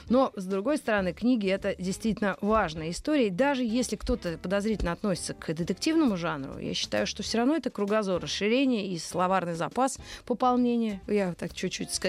Но, 0.09 0.31
с 0.35 0.45
другой 0.45 0.77
стороны, 0.77 1.13
книги— 1.13 1.47
это 1.49 1.75
действительно 1.77 2.37
важная 2.41 2.91
история. 2.91 3.27
И 3.27 3.29
даже 3.29 3.63
если 3.63 3.95
кто-то 3.95 4.37
подозрительно 4.37 4.91
относится 4.91 5.33
к 5.33 5.53
детективному 5.53 6.17
жанру, 6.17 6.59
я 6.59 6.73
считаю, 6.73 7.07
что 7.07 7.23
все 7.23 7.39
равно 7.39 7.55
это 7.55 7.69
кругозор 7.69 8.21
расширение 8.21 8.87
и 8.87 8.99
словарный 8.99 9.55
запас 9.55 9.97
пополнения. 10.25 11.01
Я 11.07 11.33
так 11.33 11.53
чуть-чуть 11.53 11.91
с, 11.93 11.99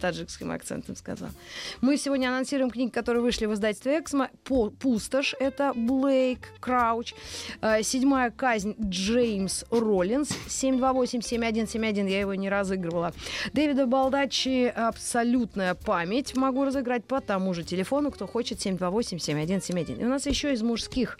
таджикским 0.00 0.50
акцентом 0.50 0.96
сказала. 0.96 1.32
Мы 1.80 1.96
сегодня 1.96 2.28
анонсируем 2.28 2.70
книги, 2.70 2.90
которые 2.90 3.22
вышли 3.22 3.46
в 3.46 3.54
издательстве 3.54 3.98
«Эксмо». 3.98 4.30
«Пустошь»— 4.44 5.34
это 5.40 5.72
Блейк 5.74 6.40
Крауч. 6.60 7.14
Э, 7.60 7.82
«Седьмая 7.82 8.30
казнь» 8.30 8.74
Джеймс 8.80 9.64
Роллинс. 9.70 10.30
728-7171. 10.48 12.08
Я 12.08 12.20
его 12.20 12.34
не 12.36 12.48
разыгрывала. 12.48 13.12
Дэвида 13.52 13.86
Балдачи 13.86 14.66
«Абсолютная 14.66 15.74
память». 15.74 16.36
Могу 16.36 16.64
разыграть 16.64 17.04
по 17.04 17.20
тому 17.20 17.54
же 17.54 17.62
телефону, 17.62 18.10
кто 18.10 18.26
хочет 18.26 18.58
728-7171. 18.58 20.00
И 20.00 20.04
у 20.04 20.08
нас 20.08 20.26
еще 20.26 20.52
из 20.52 20.62
мужских, 20.62 21.18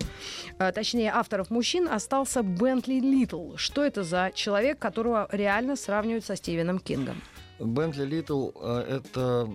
э, 0.58 0.72
точнее, 0.72 1.12
авторов 1.12 1.50
мужчин 1.50 1.88
остался 1.88 2.42
Бентли 2.42 3.00
Литл. 3.00 3.56
Что 3.56 3.84
это 3.84 4.02
за 4.02 4.30
человек, 4.34 4.78
которого 4.78 5.28
реально 5.30 5.76
сравнивают 5.76 6.24
со 6.24 6.36
Стивеном 6.36 6.78
Кингом? 6.78 7.20
Бентли 7.58 8.04
Литл 8.04 8.50
э, 8.54 9.00
это 9.00 9.48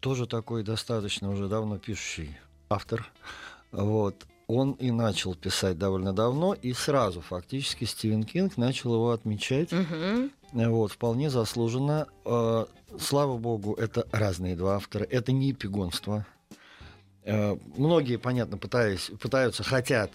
тоже 0.00 0.26
такой 0.26 0.62
достаточно 0.62 1.30
уже 1.30 1.48
давно 1.48 1.78
пишущий 1.78 2.36
автор. 2.68 3.10
Вот. 3.72 4.26
Он 4.46 4.72
и 4.72 4.92
начал 4.92 5.34
писать 5.34 5.76
довольно 5.76 6.12
давно, 6.12 6.54
и 6.54 6.72
сразу 6.72 7.20
фактически 7.20 7.84
Стивен 7.84 8.22
Кинг 8.22 8.56
начал 8.56 8.94
его 8.94 9.10
отмечать. 9.10 9.72
Мгм. 9.72 10.30
Вот, 10.56 10.92
вполне 10.92 11.28
заслуженно. 11.28 12.06
Э, 12.24 12.64
Слава 12.98 13.36
богу, 13.36 13.74
это 13.74 14.06
разные 14.10 14.56
два 14.56 14.76
автора. 14.76 15.04
Это 15.10 15.30
не 15.30 15.50
эпигонство. 15.50 16.24
Э, 17.24 17.56
Многие, 17.76 18.16
понятно, 18.16 18.56
пытаясь, 18.56 19.10
пытаются, 19.20 19.62
хотят 19.64 20.10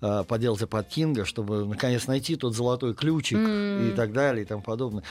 э, 0.00 0.24
поделать 0.26 0.66
под 0.70 0.88
Кинга, 0.88 1.26
чтобы 1.26 1.66
наконец 1.66 2.06
найти 2.06 2.36
тот 2.36 2.54
золотой 2.54 2.94
ключик 2.94 3.36
М. 3.36 3.90
и 3.90 3.92
так 3.92 4.12
далее 4.14 4.44
и 4.44 4.46
тому 4.46 4.62
подобное. 4.62 5.04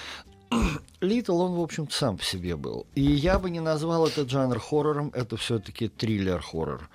Литл, 1.02 1.40
он, 1.40 1.54
в 1.54 1.62
общем-то, 1.62 1.94
сам 1.94 2.18
по 2.18 2.24
себе 2.24 2.56
был. 2.56 2.88
И 2.96 3.04
я 3.04 3.38
бы 3.38 3.52
не 3.52 3.60
назвал 3.60 4.08
этот 4.08 4.32
жанр 4.32 4.58
хоррором, 4.60 5.12
это 5.14 5.38
все-таки 5.38 5.88
триллер-хоррор. 5.88 6.90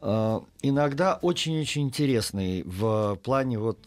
Иногда 0.00 1.16
очень-очень 1.22 1.82
интересный 1.82 2.64
в 2.64 3.16
плане 3.22 3.60
вот 3.60 3.78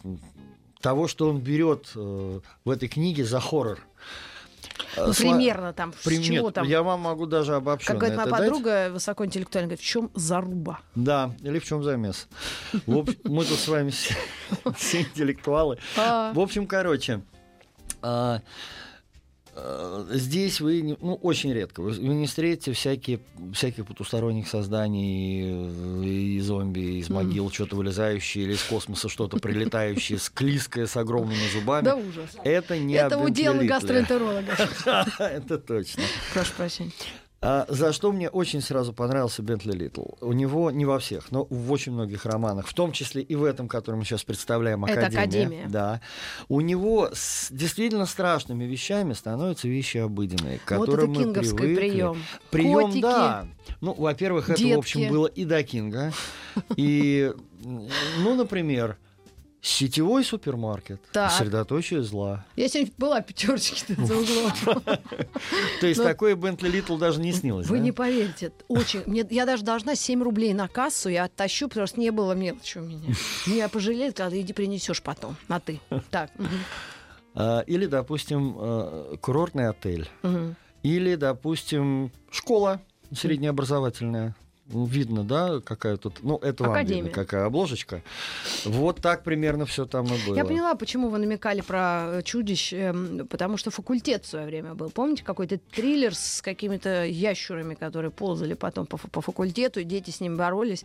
того, 0.85 1.07
что 1.07 1.29
он 1.29 1.39
берет 1.39 1.91
э, 1.95 2.39
в 2.63 2.69
этой 2.69 2.87
книге 2.87 3.25
за 3.25 3.39
хоррор. 3.39 3.79
Э, 4.95 5.05
Ну, 5.07 5.11
сла- 5.13 5.15
примерно 5.33 5.73
там, 5.73 5.93
с 5.99 6.05
Пример- 6.05 6.23
чего 6.37 6.51
там? 6.51 6.67
Я 6.67 6.83
вам 6.83 6.99
могу 7.01 7.25
даже 7.25 7.55
обобщенно 7.55 7.99
Как 7.99 8.09
говорит 8.09 8.17
моя 8.17 8.27
это 8.27 8.37
дать. 8.37 8.47
подруга 8.49 8.89
высокоинтеллектуальная, 8.93 9.67
говорит, 9.69 9.83
в 9.83 9.87
чем 9.89 10.11
заруба? 10.13 10.79
Да, 10.93 11.31
или 11.41 11.57
в 11.57 11.65
чем 11.65 11.83
замес. 11.83 12.27
Мы 12.85 13.03
тут 13.45 13.57
с 13.59 13.67
вами 13.67 13.89
все, 13.89 14.13
интеллектуалы. 15.01 15.79
А, 15.97 16.31
В 16.33 16.39
общем, 16.39 16.67
короче, 16.67 17.21
а, 18.03 18.37
э, 18.37 18.39
здесь 20.11 20.59
вы, 20.59 20.97
ну, 20.99 21.15
очень 21.15 21.53
редко, 21.53 21.81
вы, 21.81 21.91
вы 21.91 22.13
не 22.15 22.27
встретите 22.27 22.73
всякие, 22.73 23.19
всяких 23.53 23.85
потусторонних 23.85 24.47
созданий, 24.47 25.43
э, 25.45 26.05
и 26.05 26.39
зомби 26.41 26.99
из 26.99 27.09
Мгм. 27.09 27.15
могил, 27.23 27.51
что-то 27.51 27.75
вылезающие, 27.75 28.43
или 28.43 28.53
из 28.53 28.63
космоса 28.63 29.07
что-то 29.07 29.37
прилетающее, 29.37 30.19
склизкое, 30.19 30.87
с 30.87 30.97
огромными 30.97 31.47
зубами. 31.53 31.85
Да 31.85 31.95
ужас. 31.95 32.31
Это 32.43 32.77
не 32.77 32.95
Это 32.95 33.17
удел 33.17 33.53
гастроэнтеролога. 33.55 34.57
Это 35.19 35.57
точно. 35.57 36.03
Прошу 36.33 36.53
прощения. 36.57 36.91
А 37.41 37.65
за 37.69 37.93
что 37.93 38.11
мне 38.11 38.29
очень 38.29 38.61
сразу 38.61 38.91
понравился 38.93 39.43
Бентли 39.43 39.71
Литл? 39.73 40.03
У 40.21 40.31
него 40.33 40.71
не 40.71 40.85
во 40.85 40.97
всех, 40.99 41.31
но 41.31 41.45
в 41.49 41.71
очень 41.71 41.91
многих 41.91 42.25
романах, 42.25 42.65
в 42.67 42.73
том 42.73 42.91
числе 42.91 43.21
и 43.21 43.35
в 43.35 43.43
этом, 43.43 43.67
который 43.67 43.95
мы 43.97 44.03
сейчас 44.05 44.23
представляем, 44.23 44.83
Это 44.85 45.01
Академия. 45.01 45.19
«Академия». 45.21 45.67
Да. 45.67 46.01
У 46.49 46.61
него 46.61 47.09
с 47.13 47.49
действительно 47.51 48.05
страшными 48.05 48.63
вещами 48.63 49.13
становятся 49.13 49.67
вещи 49.67 49.97
обыденные, 49.97 50.59
к 50.59 50.71
Вот 50.71 50.85
которым 50.87 51.11
это 51.11 51.27
мы 51.27 51.33
привыкли. 51.33 51.75
прием. 51.75 52.23
Прием, 52.49 52.81
Котики. 52.87 53.01
да. 53.01 53.47
Ну, 53.81 53.93
во-первых, 53.93 54.49
это, 54.49 54.63
в 54.63 54.77
общем, 54.77 55.01
детки. 55.01 55.11
было 55.13 55.27
и 55.27 55.45
до 55.45 55.63
Кинга. 55.63 56.13
И, 56.77 57.31
ну, 57.63 58.35
например, 58.35 58.97
сетевой 59.65 60.23
супермаркет, 60.23 61.01
Так. 61.11 61.31
сосредоточие 61.31 62.03
зла. 62.03 62.45
Я 62.55 62.67
сегодня 62.67 62.93
была 62.97 63.21
пятерочки 63.21 63.93
за 63.97 64.15
углом. 64.15 64.51
То 65.81 65.87
есть 65.87 66.01
такое 66.03 66.35
Бентли 66.35 66.69
Литл 66.69 66.97
даже 66.97 67.19
не 67.19 67.31
снилось, 67.33 67.67
Вы 67.67 67.79
не 67.79 67.91
поверите, 67.91 68.51
очень. 68.67 69.01
Я 69.31 69.45
даже 69.45 69.63
должна 69.63 69.95
7 69.95 70.21
рублей 70.21 70.53
на 70.53 70.67
кассу, 70.67 71.09
я 71.09 71.23
оттащу, 71.25 71.67
потому 71.67 71.87
что 71.87 71.99
не 71.99 72.11
было 72.11 72.33
мелочи 72.33 72.77
у 72.77 72.81
меня. 72.81 73.13
Меня 73.47 73.67
пожалели, 73.69 74.11
сказали, 74.11 74.41
иди 74.41 74.53
принесешь 74.53 75.01
потом, 75.01 75.35
на 75.47 75.59
ты. 75.59 75.79
Так. 76.11 76.29
А, 77.33 77.61
Или, 77.61 77.87
допустим, 77.87 78.55
э, 78.57 79.15
курортный 79.19 79.67
отель. 79.69 80.07
Или, 80.83 81.15
допустим, 81.15 82.11
школа 82.29 82.81
среднеобразовательная. 83.11 84.35
Видно, 84.67 85.23
да, 85.23 85.59
какая 85.59 85.95
тут... 85.97 86.23
Ну, 86.23 86.37
это 86.37 86.63
вам 86.63 86.73
Академия. 86.73 87.03
видно, 87.03 87.11
какая 87.11 87.45
обложечка. 87.45 88.01
Вот 88.65 88.99
так 88.99 89.23
примерно 89.23 89.67
все 89.67 89.85
там 89.85 90.05
и 90.07 90.25
было. 90.25 90.35
Я 90.35 90.43
поняла, 90.43 90.73
почему 90.73 91.09
вы 91.09 91.19
намекали 91.19 91.61
про 91.61 92.05
э, 92.07 92.21
чудищ, 92.23 92.73
эм, 92.73 93.27
потому 93.27 93.57
что 93.57 93.69
факультет 93.69 94.25
в 94.25 94.27
свое 94.27 94.47
время 94.47 94.73
был. 94.73 94.89
Помните, 94.89 95.23
какой-то 95.23 95.59
триллер 95.59 96.15
с 96.15 96.41
какими-то 96.41 97.05
ящурами, 97.05 97.75
которые 97.75 98.09
ползали 98.09 98.55
потом 98.55 98.87
по, 98.87 98.97
по 98.97 99.21
факультету, 99.21 99.81
и 99.81 99.83
дети 99.83 100.09
с 100.09 100.19
ними 100.19 100.35
боролись. 100.35 100.83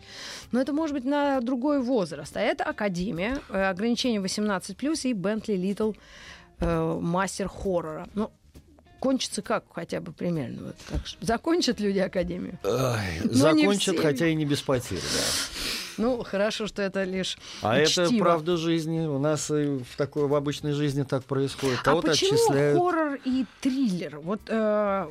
Но 0.51 0.61
это 0.61 0.73
может 0.73 0.93
быть 0.93 1.05
на 1.05 1.41
другой 1.41 1.81
возраст. 1.81 2.37
А 2.37 2.39
это 2.39 2.65
Академия, 2.65 3.39
э, 3.49 3.63
ограничение 3.63 4.21
18+, 4.21 5.09
и 5.09 5.13
Бентли 5.13 5.53
Литл 5.53 5.93
э, 6.59 6.99
мастер 7.01 7.49
хоррора. 7.49 8.07
Ну, 8.13 8.29
кончится 9.01 9.41
как 9.41 9.65
хотя 9.73 9.99
бы 9.99 10.13
примерно? 10.13 10.67
Вот 10.67 10.75
так 10.89 11.01
закончат 11.19 11.79
люди 11.79 11.97
Академию? 11.97 12.57
Не 13.25 13.33
закончат, 13.33 13.99
хотя 13.99 14.27
и 14.27 14.35
не 14.35 14.45
без 14.45 14.61
потерь, 14.61 14.99
да. 14.99 15.19
Ну, 15.97 16.23
хорошо, 16.23 16.67
что 16.67 16.81
это 16.81 17.03
лишь 17.03 17.37
А 17.61 17.77
это 17.77 18.07
чтиво. 18.07 18.23
правда 18.23 18.57
жизни. 18.57 18.99
У 19.05 19.19
нас 19.19 19.49
и 19.51 19.77
в 19.79 19.97
такой 19.97 20.27
в 20.27 20.35
обычной 20.35 20.71
жизни 20.73 21.03
так 21.03 21.23
происходит. 21.23 21.79
А 21.81 21.83
Кого-то 21.83 22.07
почему 22.09 22.33
отчисляют. 22.33 22.77
хоррор 22.77 23.19
и 23.25 23.45
триллер? 23.61 24.19
Вот 24.19 24.41
э, 24.47 25.07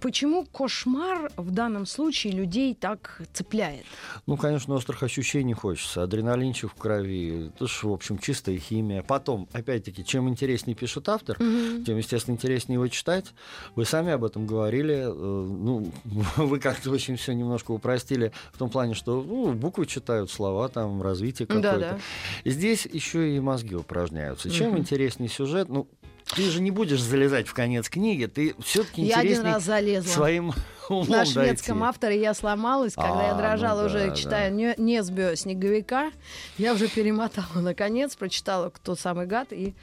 почему 0.00 0.44
кошмар 0.46 1.30
в 1.36 1.50
данном 1.50 1.86
случае 1.86 2.32
людей 2.32 2.74
так 2.74 3.20
цепляет? 3.32 3.84
Ну, 4.26 4.36
конечно, 4.36 4.74
острых 4.74 5.02
ощущений 5.02 5.54
хочется. 5.54 6.02
Адреналинчик 6.02 6.70
в 6.70 6.74
крови. 6.74 7.48
Это 7.54 7.66
ж, 7.66 7.82
в 7.84 7.92
общем, 7.92 8.18
чистая 8.18 8.58
химия. 8.58 9.02
Потом, 9.02 9.48
опять-таки, 9.52 10.04
чем 10.04 10.28
интереснее 10.28 10.74
пишет 10.76 11.08
автор, 11.08 11.36
тем, 11.38 11.96
естественно, 11.96 12.34
интереснее 12.34 12.74
его 12.74 12.88
читать. 12.88 13.26
Вы 13.74 13.84
сами 13.84 14.12
об 14.12 14.24
этом 14.24 14.46
говорили. 14.46 14.94
Э, 15.06 15.12
Ну, 15.12 15.90
вы 16.36 16.58
как-то 16.60 16.90
очень 16.90 17.16
все 17.16 17.32
немножко 17.32 17.70
упростили 17.72 18.32
в 18.52 18.58
том 18.58 18.70
плане, 18.70 18.94
что 18.94 19.22
ну, 19.22 19.52
буквы 19.52 19.86
читают, 19.96 20.30
слова, 20.30 20.68
там, 20.68 21.00
развитие 21.02 21.46
какое-то. 21.46 21.72
Да-да. 21.78 21.98
Здесь 22.44 22.86
еще 22.86 23.34
и 23.34 23.40
мозги 23.40 23.74
упражняются. 23.74 24.50
Чем 24.50 24.70
Мгм. 24.70 24.78
интереснее 24.78 25.28
сюжет, 25.30 25.68
ну, 25.68 25.88
ты 26.34 26.42
же 26.42 26.60
не 26.60 26.70
будешь 26.72 27.00
залезать 27.00 27.46
в 27.46 27.54
конец 27.54 27.88
книги, 27.88 28.26
ты 28.26 28.54
все-таки 28.60 29.02
Я 29.02 29.18
один 29.20 29.42
раз 29.42 29.62
залезла. 29.62 30.10
своим 30.10 30.52
умом 30.88 31.08
На 31.08 31.24
шведском 31.24 31.78
дойти. 31.78 31.88
авторе 31.88 32.20
я 32.20 32.34
сломалась, 32.34 32.94
когда 32.94 33.20
А, 33.20 33.22
я 33.28 33.32
ну 33.32 33.38
дрожала 33.38 33.82
да, 33.82 33.86
уже, 33.86 34.08
да. 34.08 34.14
читая 34.16 34.50
«Не- 34.50 34.74
Несбио 34.76 35.34
снеговика. 35.36 36.10
Я 36.58 36.74
уже 36.74 36.88
перемотала 36.88 37.46
наконец, 37.60 38.16
прочитала 38.16 38.70
«Кто 38.70 38.96
самый 38.96 39.26
гад» 39.26 39.52
и 39.52 39.74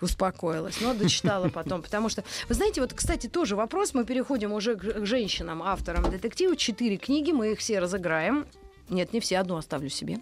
успокоилась. 0.00 0.80
Но 0.80 0.92
дочитала 0.92 1.48
потом, 1.48 1.82
потому 1.82 2.08
что... 2.08 2.24
Вы 2.48 2.54
знаете, 2.56 2.80
вот, 2.80 2.92
кстати, 2.92 3.28
тоже 3.28 3.54
вопрос. 3.56 3.94
Мы 3.94 4.04
переходим 4.04 4.52
уже 4.52 4.74
к 4.76 5.06
женщинам, 5.06 5.62
авторам 5.62 6.10
детектива. 6.10 6.56
Четыре 6.56 6.96
книги, 6.96 7.30
мы 7.30 7.52
их 7.52 7.60
все 7.60 7.78
разыграем. 7.78 8.46
Нет, 8.88 9.12
не 9.12 9.20
все, 9.20 9.38
одну 9.38 9.56
оставлю 9.56 9.88
себе. 9.88 10.18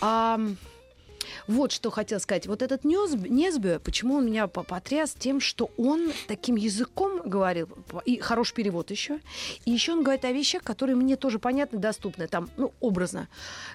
А, 0.00 0.40
вот 1.46 1.72
что 1.72 1.90
хотел 1.90 2.20
сказать. 2.20 2.46
Вот 2.46 2.62
этот 2.62 2.84
Несб- 2.84 3.28
Несбио, 3.28 3.78
почему 3.80 4.16
он 4.16 4.26
меня 4.26 4.46
по- 4.46 4.62
потряс 4.62 5.14
тем, 5.18 5.40
что 5.40 5.70
он 5.76 6.12
таким 6.28 6.56
языком 6.56 7.22
говорил, 7.24 7.68
и 8.04 8.18
хороший 8.18 8.54
перевод 8.54 8.90
еще, 8.90 9.20
и 9.64 9.70
еще 9.70 9.92
он 9.92 10.02
говорит 10.02 10.24
о 10.24 10.32
вещах, 10.32 10.62
которые 10.62 10.96
мне 10.96 11.16
тоже 11.16 11.38
понятны, 11.38 11.78
доступны, 11.78 12.26
там, 12.28 12.48
ну, 12.56 12.72
образно. 12.80 13.28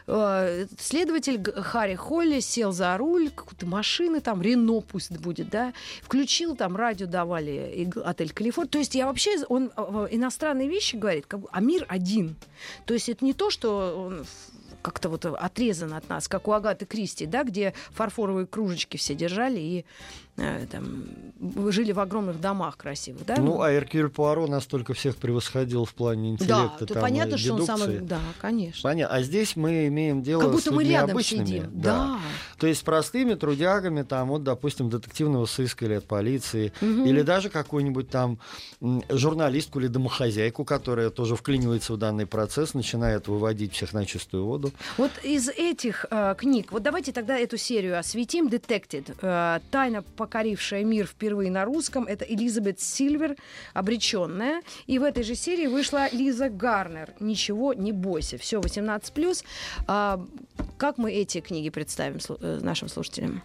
Э, 0.08 0.66
Следователь 0.80 1.44
Харри 1.62 1.96
Холли 1.96 2.40
сел 2.40 2.72
за 2.72 2.96
руль 2.98 3.30
какой-то 3.30 3.66
машины, 3.66 4.22
там, 4.22 4.42
Рено 4.42 4.82
пусть 4.82 5.12
будет, 5.18 5.50
да, 5.50 5.74
включил, 6.02 6.56
там, 6.56 6.76
радио 6.76 7.08
давали, 7.08 7.72
и 7.76 8.00
отель 8.00 8.32
Калифорния. 8.34 8.70
То 8.70 8.78
есть 8.80 8.96
я 8.96 9.08
вообще, 9.08 9.44
он 9.50 9.72
э, 9.76 10.08
иностранные 10.12 10.68
вещи 10.70 10.96
говорит, 10.96 11.26
как 11.26 11.42
а 11.52 11.62
мир 11.62 11.86
один. 11.88 12.36
То 12.86 12.94
есть 12.94 13.10
это 13.10 13.24
не 13.26 13.34
то, 13.34 13.50
что 13.50 14.08
он 14.08 14.26
как-то 14.88 15.10
вот 15.10 15.26
отрезан 15.26 15.94
от 15.94 16.08
нас, 16.08 16.30
как 16.30 16.48
у 16.48 16.54
Агаты 16.54 16.86
Кристи, 16.86 17.26
да, 17.26 17.44
где 17.44 17.74
фарфоровые 17.92 18.48
кружечки 18.48 18.96
все 18.96 19.16
держали 19.16 19.60
и 19.60 19.86
там 20.72 21.04
жили 21.72 21.92
в 21.92 22.00
огромных 22.00 22.40
домах 22.40 22.78
красивых, 22.78 23.26
да? 23.26 23.36
Ну, 23.40 23.62
а 23.62 23.74
Эркюль 23.74 24.10
Пуаро 24.10 24.48
настолько 24.48 24.94
всех 24.94 25.16
превосходил 25.18 25.86
в 25.86 25.94
плане 25.94 26.38
да, 26.38 26.44
интеллекта. 26.46 26.86
то 26.86 26.94
там, 26.96 27.02
понятно, 27.04 27.36
и 27.36 27.38
что 27.38 27.54
он 27.56 27.66
самый, 27.66 28.00
да, 28.00 28.20
конечно. 28.40 28.82
Понятно. 28.84 29.16
А 29.16 29.22
здесь 29.24 29.56
мы 29.56 29.88
имеем 29.88 30.24
дело 30.24 30.42
Как 30.42 30.50
с 30.50 30.54
будто 30.54 30.72
мы 30.72 30.84
людьми 30.84 30.96
рядом 30.96 31.12
обычными. 31.12 31.46
сидим. 31.46 31.64
Да. 31.74 31.98
Да. 31.98 32.20
То 32.60 32.68
есть 32.68 32.84
простыми 32.84 33.34
трудягами, 33.36 34.04
там, 34.04 34.30
вот, 34.30 34.44
допустим, 34.44 34.90
детективного 34.90 35.46
сыска 35.46 35.86
или 35.86 35.94
от 35.96 36.06
полиции, 36.06 36.72
Мгм. 36.82 37.06
или 37.06 37.22
даже 37.22 37.50
какую-нибудь 37.50 38.10
там 38.10 38.40
журналистку 39.10 39.80
или 39.80 39.88
домохозяйку, 39.88 40.66
которая 40.66 41.10
тоже 41.10 41.36
вклинивается 41.36 41.94
в 41.94 41.98
данный 41.98 42.26
процесс, 42.26 42.74
начинает 42.74 43.28
выводить 43.28 43.74
всех 43.74 43.94
на 43.94 44.06
чистую 44.06 44.46
воду. 44.46 44.72
Вот 44.98 45.12
из 45.24 45.50
этих 45.50 46.06
э, 46.10 46.36
книг, 46.38 46.72
вот 46.72 46.84
давайте 46.84 47.12
тогда 47.12 47.38
эту 47.38 47.58
серию 47.58 47.98
осветим. 48.00 48.48
Detected. 48.48 49.16
э, 49.22 49.60
Тайна, 49.72 50.04
покорившая 50.28 50.84
мир 50.84 51.08
впервые 51.08 51.50
на 51.50 51.64
русском. 51.64 52.06
Это 52.06 52.26
Элизабет 52.26 52.82
Сильвер, 52.82 53.36
обреченная. 53.74 54.62
И 54.86 55.00
в 55.00 55.04
этой 55.04 55.24
же 55.24 55.36
серии 55.36 55.68
вышла 55.68 56.10
Лиза 56.12 56.50
Гарнер. 56.50 57.14
Ничего 57.22 57.74
не 57.74 57.94
бойся. 57.94 58.38
Все 58.38 58.60
18+. 58.60 59.46
А, 59.88 60.26
как 60.78 60.98
мы 60.98 61.14
эти 61.14 61.40
книги 61.40 61.70
представим 61.70 62.20
э, 62.42 62.60
нашим 62.62 62.90
слушателям? 62.90 63.42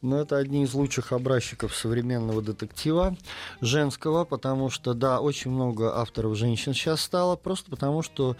Но 0.00 0.20
это 0.20 0.36
одни 0.36 0.62
из 0.62 0.74
лучших 0.74 1.12
образчиков 1.12 1.74
современного 1.74 2.40
детектива 2.40 3.16
женского, 3.60 4.24
потому 4.24 4.70
что, 4.70 4.94
да, 4.94 5.20
очень 5.20 5.50
много 5.50 5.98
авторов 5.98 6.36
женщин 6.36 6.72
сейчас 6.72 7.00
стало, 7.00 7.34
просто 7.34 7.68
потому 7.68 8.02
что 8.02 8.36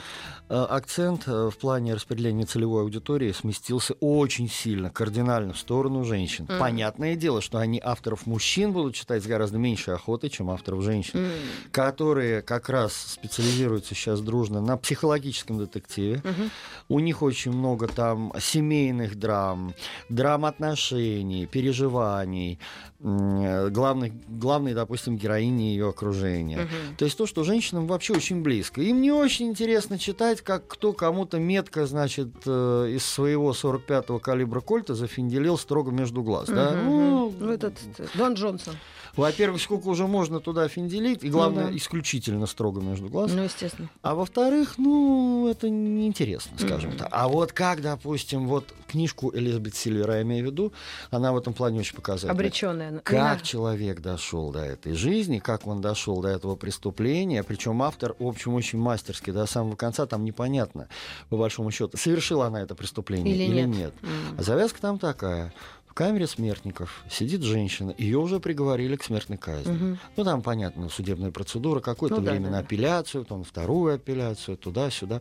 э, 0.48 0.54
акцент 0.54 1.24
э, 1.26 1.50
в 1.52 1.58
плане 1.58 1.94
распределения 1.94 2.44
целевой 2.44 2.82
аудитории 2.82 3.32
сместился 3.32 3.94
очень 3.94 4.48
сильно, 4.48 4.90
кардинально 4.90 5.52
в 5.52 5.58
сторону 5.58 6.04
женщин. 6.04 6.44
Мгм. 6.48 6.58
Понятное 6.60 7.16
дело, 7.16 7.40
что 7.40 7.58
они 7.58 7.80
авторов 7.82 8.26
мужчин 8.26 8.72
будут 8.72 8.94
читать 8.94 9.24
с 9.24 9.26
гораздо 9.26 9.58
меньшей 9.58 9.94
охотой, 9.94 10.30
чем 10.30 10.50
авторов 10.50 10.82
женщин, 10.84 11.28
которые 11.72 12.42
как 12.42 12.68
раз 12.68 12.94
специализируются 12.94 13.96
сейчас 13.96 14.20
дружно 14.20 14.60
на 14.60 14.76
психологическом 14.76 15.58
детективе. 15.58 16.22
Мгм. 16.22 16.50
У 16.88 17.00
них 17.00 17.22
очень 17.22 17.50
много 17.50 17.88
там 17.88 18.32
семейных 18.40 19.16
драм, 19.16 19.74
драм 20.08 20.44
отношений, 20.44 21.47
переживаний, 21.50 22.58
э, 23.00 23.68
главных, 23.70 24.12
главной, 24.28 24.74
допустим, 24.74 25.16
героини 25.16 25.62
ее 25.72 25.88
окружения. 25.88 26.58
Мгм. 26.58 26.96
То 26.96 27.04
есть 27.04 27.16
то, 27.18 27.26
что 27.26 27.44
женщинам 27.44 27.86
вообще 27.86 28.14
очень 28.14 28.42
близко. 28.42 28.80
Им 28.80 29.00
не 29.00 29.12
очень 29.12 29.48
интересно 29.48 29.98
читать, 29.98 30.40
как 30.42 30.66
кто 30.66 30.92
кому-то 30.92 31.38
метко, 31.38 31.86
значит, 31.86 32.28
э, 32.46 32.90
из 32.96 33.04
своего 33.04 33.52
45-го 33.52 34.18
калибра 34.18 34.60
кольта 34.60 34.94
зафинделил 34.94 35.58
строго 35.58 35.90
между 35.90 36.22
глаз. 36.22 36.48
Да? 36.48 36.72
Мгм. 36.72 36.84
Ну, 36.86 37.34
Ну, 37.38 37.50
этот 37.52 37.74
э, 37.98 38.06
Дон 38.14 38.34
Джонсон. 38.34 38.74
Во-первых, 39.22 39.60
сколько 39.60 39.88
уже 39.88 40.06
можно 40.06 40.40
туда 40.40 40.68
финделить, 40.68 41.22
и 41.22 41.30
главное, 41.30 41.64
Ну 41.66 41.70
да. 41.70 41.76
исключительно 41.76 42.46
строго 42.46 42.80
между 42.80 43.08
глаз. 43.08 43.32
Ну, 43.32 43.42
естественно. 43.42 43.88
А 44.02 44.14
во-вторых, 44.14 44.74
ну, 44.78 45.48
это 45.48 45.68
неинтересно, 45.68 46.58
скажем 46.58 46.90
Мгм. 46.90 46.98
так. 46.98 47.08
А 47.10 47.28
вот 47.28 47.52
как, 47.52 47.82
допустим, 47.82 48.46
вот 48.46 48.72
книжку 48.88 49.30
Элизабет 49.34 49.74
Сильвера, 49.74 50.16
я 50.16 50.22
имею 50.22 50.44
в 50.44 50.50
виду, 50.50 50.72
она 51.10 51.32
в 51.32 51.36
этом 51.38 51.52
плане 51.52 51.80
очень 51.80 51.94
показательна. 51.94 52.32
Обреченная. 52.32 53.00
Как 53.00 53.42
человек 53.42 54.00
дошел 54.00 54.50
до 54.50 54.60
этой 54.60 54.94
жизни, 54.94 55.38
как 55.38 55.66
он 55.66 55.80
дошел 55.80 56.20
до 56.22 56.28
этого 56.28 56.56
преступления, 56.56 57.42
причем 57.42 57.82
автор, 57.82 58.14
в 58.18 58.26
общем, 58.26 58.54
очень 58.54 58.78
мастерски 58.78 59.30
до 59.30 59.46
самого 59.46 59.76
конца, 59.76 60.06
там 60.06 60.24
непонятно, 60.24 60.88
по 61.28 61.36
большому 61.36 61.70
счету, 61.70 61.96
совершила 61.96 62.46
она 62.46 62.62
это 62.62 62.74
преступление 62.74 63.34
или, 63.34 63.44
или 63.44 63.62
нет. 63.62 63.76
нет. 63.76 63.94
Mm. 64.02 64.34
А 64.38 64.42
завязка 64.42 64.80
там 64.80 64.98
такая 64.98 65.52
камере 65.94 66.26
смертников 66.26 67.04
сидит 67.10 67.42
женщина, 67.42 67.94
ее 67.96 68.18
уже 68.18 68.40
приговорили 68.40 68.96
к 68.96 69.04
смертной 69.04 69.38
казни. 69.38 69.72
Угу. 69.72 69.98
Ну, 70.16 70.24
там, 70.24 70.42
понятно, 70.42 70.88
судебная 70.88 71.30
процедура, 71.30 71.80
какое-то 71.80 72.20
ну, 72.20 72.22
время 72.22 72.46
да, 72.46 72.50
на 72.50 72.56
да. 72.58 72.58
апелляцию, 72.60 73.24
потом 73.24 73.44
вторую 73.44 73.94
апелляцию, 73.94 74.56
туда-сюда. 74.56 75.20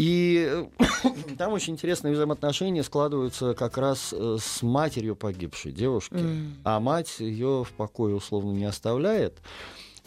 И 0.00 0.66
там 1.38 1.52
очень 1.52 1.74
интересные 1.74 2.14
взаимоотношения 2.14 2.82
складываются 2.82 3.52
как 3.52 3.76
раз 3.76 4.14
э, 4.16 4.38
с 4.40 4.62
матерью 4.62 5.14
погибшей 5.14 5.72
девушки. 5.72 6.14
Mm. 6.14 6.52
А 6.64 6.80
мать 6.80 7.16
ее 7.18 7.64
в 7.64 7.72
покое 7.76 8.14
условно 8.14 8.52
не 8.52 8.64
оставляет. 8.64 9.42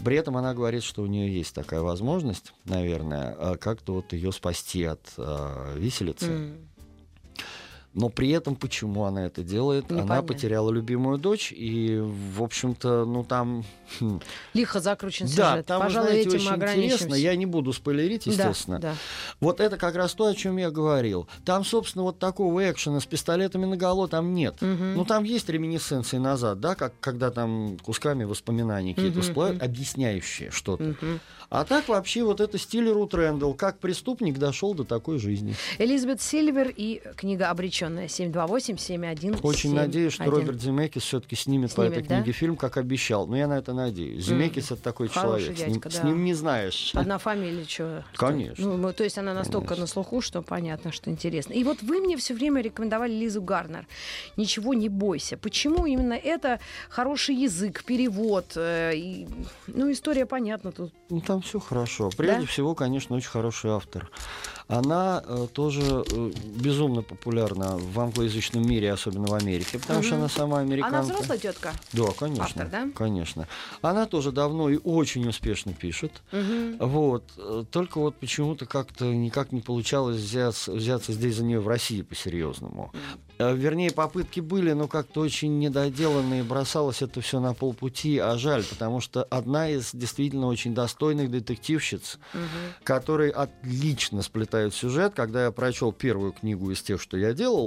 При 0.03 0.15
этом 0.15 0.35
она 0.35 0.55
говорит, 0.55 0.81
что 0.81 1.03
у 1.03 1.05
нее 1.05 1.31
есть 1.31 1.53
такая 1.53 1.81
возможность, 1.81 2.53
наверное, 2.65 3.35
э, 3.37 3.55
как-то 3.57 3.93
вот 3.93 4.13
ее 4.13 4.31
спасти 4.31 4.83
от 4.83 5.13
э, 5.17 5.75
виселицы. 5.77 6.25
Mm. 6.25 6.57
Но 7.93 8.09
при 8.09 8.31
этом 8.31 8.55
почему 8.55 9.03
она 9.05 9.25
это 9.25 9.43
делает? 9.43 9.85
Непонятно. 9.85 10.13
Она 10.13 10.23
потеряла 10.23 10.71
любимую 10.71 11.17
дочь, 11.17 11.51
и, 11.55 11.99
в 11.99 12.41
общем-то, 12.41 13.05
ну 13.05 13.23
там... 13.23 13.63
Хм. 13.99 14.19
Лихо 14.53 14.79
закручен 14.79 15.27
сюжет. 15.27 15.37
Да, 15.37 15.63
там, 15.63 15.81
Пожалуй, 15.81 16.09
знаете, 16.09 16.29
этим 16.29 16.47
очень 16.47 16.63
интересно. 16.63 17.13
Я 17.13 17.35
не 17.35 17.45
буду 17.45 17.71
спойлерить, 17.71 18.25
естественно. 18.25 18.79
Да, 18.79 18.91
да. 18.91 18.97
Вот 19.39 19.59
это 19.59 19.77
как 19.77 19.95
раз 19.95 20.13
то, 20.13 20.25
о 20.25 20.33
чем 20.33 20.57
я 20.57 20.71
говорил. 20.71 21.27
Там, 21.45 21.63
собственно, 21.63 22.03
вот 22.03 22.17
такого 22.17 22.69
экшена 22.71 22.99
с 22.99 23.05
пистолетами 23.05 23.65
наголо 23.65 24.07
там 24.07 24.33
нет. 24.33 24.55
Угу. 24.61 24.83
Ну, 24.95 25.05
там 25.05 25.23
есть 25.23 25.47
реминесценции 25.49 26.17
назад, 26.17 26.59
да, 26.59 26.75
как 26.75 26.93
когда 26.99 27.29
там 27.29 27.77
кусками 27.83 28.23
воспоминаний 28.23 28.93
какие-то 28.93 29.19
угу, 29.19 29.27
всплывают, 29.27 29.57
угу. 29.57 29.65
объясняющие 29.65 30.49
что-то. 30.49 30.83
Угу. 30.83 31.19
А 31.49 31.65
так 31.65 31.87
вообще 31.87 32.23
вот 32.23 32.41
это 32.41 32.57
стиль 32.57 32.89
Рут 32.89 33.13
Рэндалл, 33.13 33.53
как 33.53 33.77
преступник 33.77 34.39
дошел 34.39 34.73
до 34.73 34.83
такой 34.83 35.19
жизни. 35.19 35.55
Элизабет 35.77 36.19
Сильвер 36.19 36.73
и 36.75 37.03
книга 37.15 37.51
«Обреченная» 37.83 38.07
728-7171. 38.07 39.39
Очень 39.41 39.73
надеюсь, 39.73 40.13
что 40.13 40.25
Роберт 40.25 40.61
Земекис 40.61 41.03
все-таки 41.03 41.35
снимет, 41.35 41.71
снимет 41.71 41.91
по 41.91 41.93
этой 41.93 42.07
да? 42.07 42.15
книге 42.17 42.31
фильм, 42.31 42.55
как 42.55 42.77
обещал. 42.77 43.27
Но 43.27 43.37
я 43.37 43.47
на 43.47 43.57
это 43.57 43.73
надеюсь. 43.73 44.23
Земекис 44.25 44.71
mm. 44.71 44.73
это 44.73 44.83
такой 44.83 45.07
Хороший 45.07 45.45
человек. 45.45 45.57
Дядька, 45.57 45.89
с, 45.89 45.93
ним, 45.95 46.01
да. 46.01 46.01
с 46.01 46.03
ним 46.03 46.23
не 46.23 46.33
знаешь. 46.33 46.91
Одна 46.95 47.17
фамилия, 47.17 47.65
что? 47.65 48.05
Конечно. 48.15 48.77
Ну, 48.77 48.93
то 48.93 49.03
есть 49.03 49.17
она 49.17 49.33
настолько 49.33 49.69
Конечно. 49.69 49.83
на 49.83 49.87
слуху, 49.87 50.21
что 50.21 50.41
понятно, 50.41 50.91
что 50.91 51.09
интересно. 51.09 51.53
И 51.53 51.63
вот 51.63 51.81
вы 51.81 51.99
мне 51.99 52.17
все 52.17 52.33
время 52.33 52.61
рекомендовали 52.61 53.13
Лизу 53.13 53.41
Гарнер. 53.41 53.87
Ничего 54.37 54.73
не 54.73 54.89
бойся. 54.89 55.37
Почему 55.37 55.85
именно 55.85 56.13
это 56.13 56.59
хороший 56.89 57.35
язык, 57.35 57.83
перевод? 57.83 58.45
Э, 58.55 58.91
и, 58.95 59.27
ну, 59.67 59.91
история 59.91 60.25
понятна 60.25 60.71
тут. 60.71 60.93
Ну, 61.09 61.21
там 61.21 61.41
все 61.41 61.59
хорошо. 61.59 62.09
Прежде 62.15 62.41
да? 62.41 62.47
всего, 62.47 62.75
конечно, 62.75 63.15
очень 63.15 63.29
хороший 63.29 63.71
автор. 63.71 64.09
Она 64.67 65.23
э, 65.25 65.47
тоже 65.53 65.81
э, 65.81 66.31
безумно 66.55 67.01
популярна 67.01 67.72
в 67.77 67.99
англоязычном 67.99 68.67
мире, 68.67 68.91
особенно 68.91 69.27
в 69.27 69.33
Америке, 69.33 69.79
потому 69.79 69.99
угу. 69.99 70.05
что 70.05 70.15
она 70.15 70.29
сама 70.29 70.59
американка. 70.59 70.99
Она 70.99 71.05
взрослая 71.05 71.37
тетка? 71.37 71.73
Да, 71.91 72.05
конечно. 72.17 72.63
Автор, 72.63 72.69
да? 72.69 72.89
Конечно. 72.95 73.47
Она 73.81 74.05
тоже 74.05 74.31
давно 74.31 74.69
и 74.69 74.79
очень 74.83 75.27
успешно 75.27 75.73
пишет. 75.73 76.21
Угу. 76.31 76.85
Вот. 76.85 77.23
Э, 77.37 77.63
только 77.69 77.99
вот 77.99 78.15
почему-то 78.15 78.65
как-то 78.65 79.05
никак 79.05 79.51
не 79.51 79.61
получалось 79.61 80.17
взяться, 80.17 80.71
взяться 80.71 81.13
здесь 81.13 81.35
за 81.35 81.43
нее 81.43 81.59
в 81.59 81.67
России 81.67 82.01
по-серьезному. 82.01 82.91
Угу. 82.93 83.23
Вернее, 83.39 83.91
попытки 83.91 84.39
были, 84.39 84.73
но 84.73 84.87
как-то 84.87 85.21
очень 85.21 85.59
недоделанные, 85.59 86.43
бросалось 86.43 87.01
это 87.01 87.19
все 87.21 87.39
на 87.39 87.53
полпути, 87.53 88.17
а 88.19 88.37
жаль, 88.37 88.63
потому 88.63 89.01
что 89.01 89.23
одна 89.23 89.69
из 89.69 89.89
действительно 89.93 90.47
очень 90.47 90.73
достойных 90.73 91.31
детективщиц, 91.31 92.19
угу. 92.33 92.41
которые 92.83 93.31
отлично 93.31 94.21
сплетают 94.21 94.75
сюжет. 94.75 95.13
Когда 95.15 95.45
я 95.45 95.51
прочел 95.51 95.91
первую 95.91 96.31
книгу 96.33 96.71
из 96.71 96.81
тех, 96.81 97.01
что 97.01 97.17
я 97.17 97.33
делал, 97.33 97.62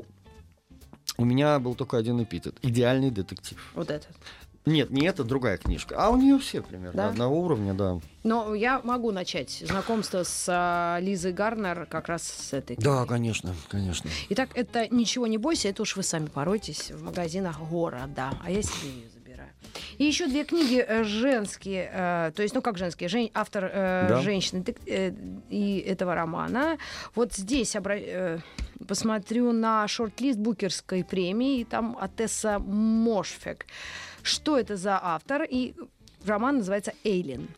у 1.19 1.25
меня 1.25 1.59
был 1.59 1.75
только 1.75 1.97
один 1.97 2.23
эпитет. 2.23 2.55
Идеальный 2.63 3.11
детектив. 3.11 3.59
Вот 3.75 3.91
этот. 3.91 4.11
Нет, 4.67 4.91
не 4.91 5.07
это, 5.07 5.23
другая 5.23 5.59
книжка. 5.59 5.95
А 5.97 6.11
у 6.11 6.17
нее 6.17 6.39
все 6.41 6.61
примерно 6.61 6.97
да? 6.97 7.09
одного 7.11 7.41
уровня, 7.41 7.73
да. 7.73 8.01
Но 8.25 8.53
я 8.53 8.81
могу 8.83 9.13
начать 9.13 9.63
знакомство 9.65 10.25
с 10.25 10.47
а, 10.49 10.99
Лизой 11.01 11.33
Гарнер 11.33 11.87
как 11.87 12.09
раз 12.09 12.25
с 12.25 12.53
этой 12.53 12.75
книгой. 12.75 12.93
Да, 12.93 13.07
конечно, 13.07 13.55
конечно. 13.69 14.11
Итак, 14.31 14.51
это 14.55 14.89
«Ничего 14.93 15.29
не 15.29 15.39
бойся», 15.39 15.69
это 15.69 15.83
уж 15.83 15.95
вы 15.95 16.03
сами 16.03 16.27
поройтесь 16.27 16.91
в 16.91 17.01
магазинах 17.05 17.61
города, 17.61 18.33
а 18.43 18.51
я 18.51 18.61
себе 18.61 18.91
ее. 18.91 19.16
И 19.99 20.05
еще 20.05 20.27
две 20.27 20.45
книги 20.45 20.85
э, 20.87 21.05
женские, 21.05 21.91
э, 21.93 22.33
то 22.35 22.43
есть, 22.43 22.55
ну 22.55 22.63
как 22.63 22.79
женские, 22.79 23.09
жен, 23.09 23.31
автор 23.35 23.65
э, 23.73 24.07
да. 24.09 24.21
женщины 24.21 24.65
э, 24.87 25.13
и 25.51 25.79
этого 25.79 26.15
романа. 26.15 26.79
Вот 27.15 27.33
здесь 27.33 27.77
обра... 27.77 27.97
э, 27.97 28.39
посмотрю 28.87 29.53
на 29.53 29.87
шорт-лист 29.89 30.39
Букерской 30.39 31.05
премии, 31.05 31.61
и 31.61 31.65
там 31.65 31.97
Атесса 32.01 32.59
Мошфек. 32.59 33.67
Что 34.23 34.59
это 34.59 34.77
за 34.77 34.99
автор? 35.03 35.43
И 35.43 35.75
роман 36.25 36.59
называется 36.59 36.93
«Эйлин». 37.05 37.49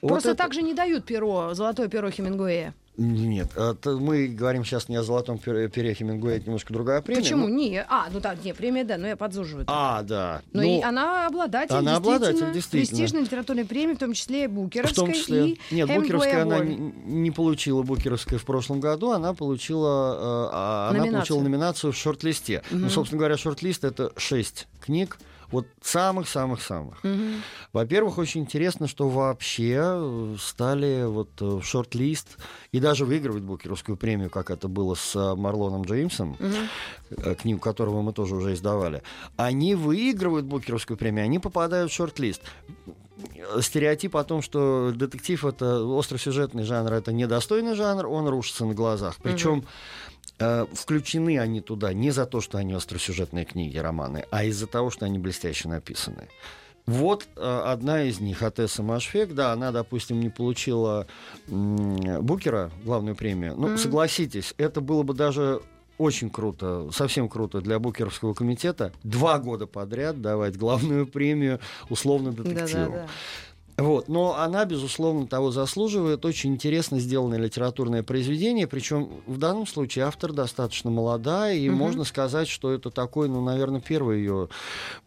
Вот 0.00 0.08
Просто 0.08 0.30
это... 0.30 0.44
так 0.44 0.54
же 0.54 0.62
не 0.62 0.74
дают 0.74 1.04
перо, 1.06 1.54
золотое 1.54 1.88
перо 1.88 2.10
Хемингуэя. 2.10 2.74
Нет, 2.98 3.56
это 3.56 3.92
мы 3.92 4.26
говорим 4.26 4.64
сейчас 4.64 4.88
не 4.88 4.96
о 4.96 5.04
золотом 5.04 5.38
пере 5.38 5.94
Хемингуэя, 5.94 6.38
это 6.38 6.46
немножко 6.46 6.72
другая 6.72 7.00
премия. 7.00 7.22
Почему? 7.22 7.46
Но... 7.46 7.54
Не, 7.54 7.84
а, 7.88 8.08
ну 8.12 8.20
так, 8.20 8.44
не, 8.44 8.52
премия, 8.52 8.82
да, 8.82 8.98
но 8.98 9.06
я 9.06 9.16
подзуживаю. 9.16 9.64
А, 9.68 10.02
да. 10.02 10.42
Но 10.52 10.62
ну, 10.62 10.78
и 10.78 10.82
она 10.82 11.28
обладатель, 11.28 11.76
она 11.76 11.96
обладатель, 11.96 12.52
действительно. 12.52 12.96
престижной 12.96 13.22
литературной 13.22 13.64
премии, 13.64 13.94
в 13.94 13.98
том 13.98 14.14
числе 14.14 14.48
Букеровской 14.48 15.04
в 15.04 15.06
том 15.06 15.12
числе. 15.12 15.50
и 15.50 15.60
Нет, 15.70 15.88
Букеровская 15.88 16.42
она 16.42 16.58
не, 16.58 17.30
получила 17.30 17.82
Букеровская 17.82 18.40
в 18.40 18.44
прошлом 18.44 18.80
году, 18.80 19.12
она 19.12 19.32
получила, 19.32 20.90
э, 20.92 20.96
она 20.96 21.06
получила 21.06 21.40
номинацию 21.40 21.92
в 21.92 21.96
шорт-листе. 21.96 22.64
Угу. 22.72 22.80
Ну, 22.80 22.90
собственно 22.90 23.20
говоря, 23.20 23.36
шорт-лист 23.36 23.84
это 23.84 24.12
шесть 24.16 24.66
книг, 24.80 25.18
вот 25.50 25.66
самых-самых-самых. 25.82 27.04
Угу. 27.04 27.22
Во-первых, 27.72 28.18
очень 28.18 28.42
интересно, 28.42 28.86
что 28.86 29.08
вообще 29.08 29.80
э, 29.80 30.36
стали 30.38 31.04
вот 31.06 31.30
э, 31.40 31.44
в 31.44 31.62
шорт-лист 31.62 32.36
и 32.72 32.80
даже 32.80 33.04
выигрывать 33.04 33.42
Букеровскую 33.42 33.96
премию, 33.96 34.30
как 34.30 34.50
это 34.50 34.68
было 34.68 34.94
с 34.94 35.16
э, 35.16 35.34
Марлоном 35.34 35.82
Джеймсом, 35.82 36.32
угу. 36.32 37.34
книгу 37.36 37.60
которого 37.60 38.02
мы 38.02 38.12
тоже 38.12 38.36
уже 38.36 38.52
издавали. 38.52 39.02
Они 39.36 39.74
выигрывают 39.74 40.46
Букеровскую 40.46 40.96
премию, 40.96 41.24
они 41.24 41.38
попадают 41.38 41.90
в 41.90 41.94
шорт-лист 41.94 42.42
стереотип 43.60 44.16
о 44.16 44.22
том, 44.22 44.42
что 44.42 44.92
детектив 44.94 45.44
это 45.44 45.82
остросюжетный 45.98 46.62
жанр, 46.62 46.92
это 46.92 47.12
недостойный 47.12 47.74
жанр, 47.74 48.06
он 48.06 48.28
рушится 48.28 48.64
на 48.64 48.74
глазах. 48.74 49.16
Причем 49.20 49.58
угу. 49.58 49.66
Э, 50.38 50.66
включены 50.72 51.38
они 51.38 51.60
туда 51.60 51.92
не 51.92 52.10
за 52.10 52.26
то, 52.26 52.40
что 52.40 52.58
они 52.58 52.72
остросюжетные 52.72 53.44
книги, 53.44 53.78
романы, 53.78 54.24
а 54.30 54.44
из-за 54.44 54.66
того, 54.66 54.90
что 54.90 55.06
они 55.06 55.18
блестяще 55.18 55.68
написаны. 55.68 56.28
Вот 56.86 57.28
э, 57.36 57.62
одна 57.66 58.04
из 58.04 58.18
них, 58.18 58.42
Атесса 58.42 58.82
Машфек, 58.82 59.34
да, 59.34 59.52
она, 59.52 59.72
допустим, 59.72 60.20
не 60.20 60.30
получила 60.30 61.06
Букера, 61.46 62.70
главную 62.84 63.14
премию. 63.14 63.54
Ну, 63.56 63.68
mm-hmm. 63.68 63.78
согласитесь, 63.78 64.54
это 64.56 64.80
было 64.80 65.02
бы 65.02 65.12
даже 65.12 65.60
очень 65.98 66.30
круто, 66.30 66.88
совсем 66.92 67.28
круто 67.28 67.60
для 67.60 67.78
Букеровского 67.78 68.32
комитета 68.32 68.92
два 69.02 69.38
года 69.38 69.66
подряд 69.66 70.22
давать 70.22 70.56
главную 70.56 71.06
премию 71.06 71.60
условно 71.90 72.32
детективу. 72.32 72.92
Да, 72.92 72.98
да, 73.00 73.06
да. 73.06 73.08
Вот. 73.78 74.08
Но 74.08 74.36
она, 74.36 74.64
безусловно, 74.64 75.26
того 75.26 75.52
заслуживает. 75.52 76.24
Очень 76.24 76.54
интересно 76.54 76.98
сделанное 76.98 77.38
литературное 77.38 78.02
произведение. 78.02 78.66
Причем 78.66 79.08
в 79.26 79.38
данном 79.38 79.66
случае 79.66 80.04
автор 80.04 80.32
достаточно 80.32 80.90
молодая, 80.90 81.54
и 81.54 81.68
угу. 81.68 81.78
можно 81.78 82.04
сказать, 82.04 82.48
что 82.48 82.72
это 82.72 82.90
такой, 82.90 83.28
ну, 83.28 83.42
наверное, 83.42 83.80
первый 83.80 84.18
ее 84.18 84.48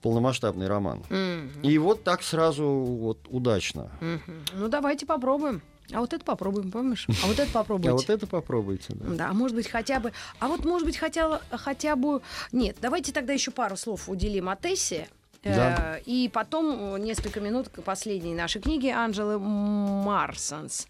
полномасштабный 0.01 0.67
роман. 0.67 0.99
Угу. 1.09 1.67
И 1.67 1.77
вот 1.77 2.03
так 2.03 2.23
сразу 2.23 2.65
вот 2.65 3.19
удачно. 3.29 3.91
Угу. 3.99 4.59
Ну, 4.59 4.67
давайте 4.69 5.05
попробуем. 5.05 5.61
А 5.93 5.99
вот 5.99 6.13
это 6.13 6.23
попробуем, 6.23 6.71
помнишь? 6.71 7.05
А 7.23 7.27
вот 7.27 7.37
это 7.39 7.51
попробуйте. 7.51 7.89
А 7.91 7.93
вот 7.93 8.09
это 8.09 8.25
попробуйте, 8.25 8.93
да. 8.93 9.09
Да, 9.09 9.33
может 9.33 9.55
быть 9.55 9.67
хотя 9.67 9.99
бы... 9.99 10.13
А 10.39 10.47
вот 10.47 10.63
может 10.63 10.87
быть 10.87 10.95
хотя, 10.95 11.41
хотя 11.51 11.97
бы... 11.97 12.21
Нет, 12.53 12.77
давайте 12.81 13.11
тогда 13.11 13.33
еще 13.33 13.51
пару 13.51 13.75
слов 13.75 14.07
уделим 14.07 14.47
о 14.47 14.55
Тессе. 14.55 15.09
Да. 15.43 15.97
Э, 15.97 16.01
и 16.05 16.29
потом 16.31 16.95
э, 16.95 16.99
несколько 16.99 17.39
минут 17.39 17.69
к 17.69 17.81
последней 17.81 18.35
нашей 18.35 18.61
книге 18.61 18.93
Анжелы 18.93 19.39
Марсонс. 19.39 20.87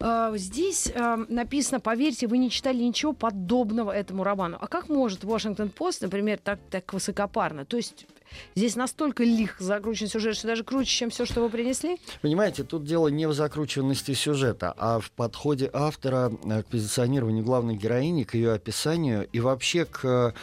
Э, 0.00 0.32
здесь 0.34 0.92
написано, 1.28 1.78
поверьте, 1.78 2.26
вы 2.26 2.38
не 2.38 2.50
читали 2.50 2.82
ничего 2.82 3.12
подобного 3.12 3.92
этому 3.92 4.24
роману. 4.24 4.58
А 4.60 4.66
как 4.66 4.88
может 4.88 5.22
Washington 5.22 5.72
Post, 5.72 5.98
например, 6.00 6.38
так, 6.42 6.58
так 6.70 6.92
высокопарно? 6.92 7.64
То 7.64 7.76
есть 7.76 8.06
Здесь 8.54 8.76
настолько 8.76 9.24
лих 9.24 9.56
закручен 9.58 10.08
сюжет, 10.08 10.36
что 10.36 10.46
даже 10.46 10.64
круче, 10.64 10.90
чем 10.90 11.10
все, 11.10 11.26
что 11.26 11.42
вы 11.42 11.50
принесли? 11.50 11.98
Понимаете, 12.22 12.64
тут 12.64 12.84
дело 12.84 13.08
не 13.08 13.26
в 13.26 13.32
закрученности 13.32 14.14
сюжета, 14.14 14.74
а 14.76 14.98
в 15.00 15.10
подходе 15.10 15.70
автора 15.72 16.30
к 16.30 16.64
позиционированию 16.70 17.44
главной 17.44 17.76
героини, 17.76 18.24
к 18.24 18.34
ее 18.34 18.52
описанию 18.52 19.28
и 19.32 19.40
вообще 19.40 19.84
к 19.84 20.34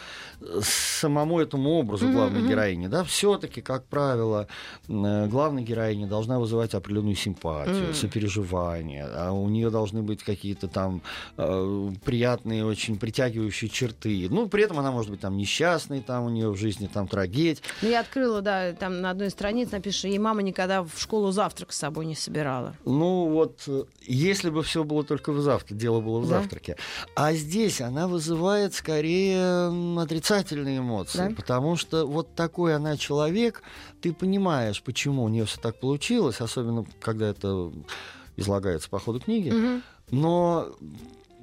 самому 0.62 1.40
этому 1.40 1.70
образу 1.70 2.10
главной 2.10 2.42
mm-hmm. 2.42 2.48
героини. 2.48 2.86
Да? 2.86 3.04
Все-таки, 3.04 3.60
как 3.60 3.84
правило, 3.86 4.48
главная 4.88 5.62
героиня 5.62 6.06
должна 6.06 6.38
вызывать 6.38 6.74
определенную 6.74 7.16
симпатию, 7.16 7.90
mm. 7.90 7.94
сопереживание, 7.94 9.06
а 9.06 9.32
у 9.32 9.48
нее 9.48 9.70
должны 9.70 10.02
быть 10.02 10.22
какие-то 10.22 10.68
там 10.68 11.02
э, 11.36 11.90
приятные, 12.04 12.64
очень 12.64 12.98
притягивающие 12.98 13.70
черты. 13.70 14.28
Ну, 14.30 14.48
при 14.48 14.64
этом 14.64 14.78
она 14.78 14.90
может 14.90 15.10
быть 15.10 15.20
там 15.20 15.36
несчастной, 15.36 16.00
там 16.00 16.24
у 16.24 16.30
нее 16.30 16.50
в 16.50 16.56
жизни 16.56 16.88
там 16.92 17.08
трагедия. 17.08 17.62
Ну, 17.82 17.88
я 17.88 18.00
открыла, 18.00 18.40
да, 18.42 18.72
там 18.72 19.00
на 19.00 19.10
одной 19.10 19.30
странице 19.30 19.72
напишешь, 19.72 20.04
и 20.04 20.18
мама 20.18 20.42
никогда 20.42 20.82
в 20.82 20.92
школу 20.96 21.30
завтрак 21.30 21.72
с 21.72 21.78
собой 21.78 22.06
не 22.06 22.14
собирала. 22.14 22.76
Ну, 22.84 23.28
вот, 23.28 23.62
э, 23.66 23.84
если 24.02 24.50
бы 24.50 24.62
все 24.62 24.84
было 24.84 25.04
только 25.04 25.32
в 25.32 25.40
завтраке, 25.40 25.74
дело 25.74 26.00
было 26.00 26.20
в 26.20 26.28
да? 26.28 26.40
завтраке. 26.40 26.76
А 27.14 27.32
здесь 27.32 27.80
она 27.80 28.08
вызывает 28.08 28.74
скорее 28.74 29.68
отрицательные 30.00 30.78
эмоции, 30.78 31.28
да? 31.28 31.34
потому 31.34 31.76
что 31.76 32.06
вот 32.06 32.34
такой 32.34 32.74
она 32.74 32.96
человек, 32.96 33.62
ты 34.00 34.12
понимаешь, 34.12 34.82
почему 34.82 35.24
у 35.24 35.28
нее 35.28 35.44
все 35.44 35.60
так 35.60 35.80
получилось, 35.80 36.40
особенно 36.40 36.84
когда 37.00 37.28
это 37.28 37.72
излагается 38.36 38.88
по 38.88 38.98
ходу 38.98 39.20
книги, 39.20 39.50
угу. 39.50 39.82
но 40.10 40.68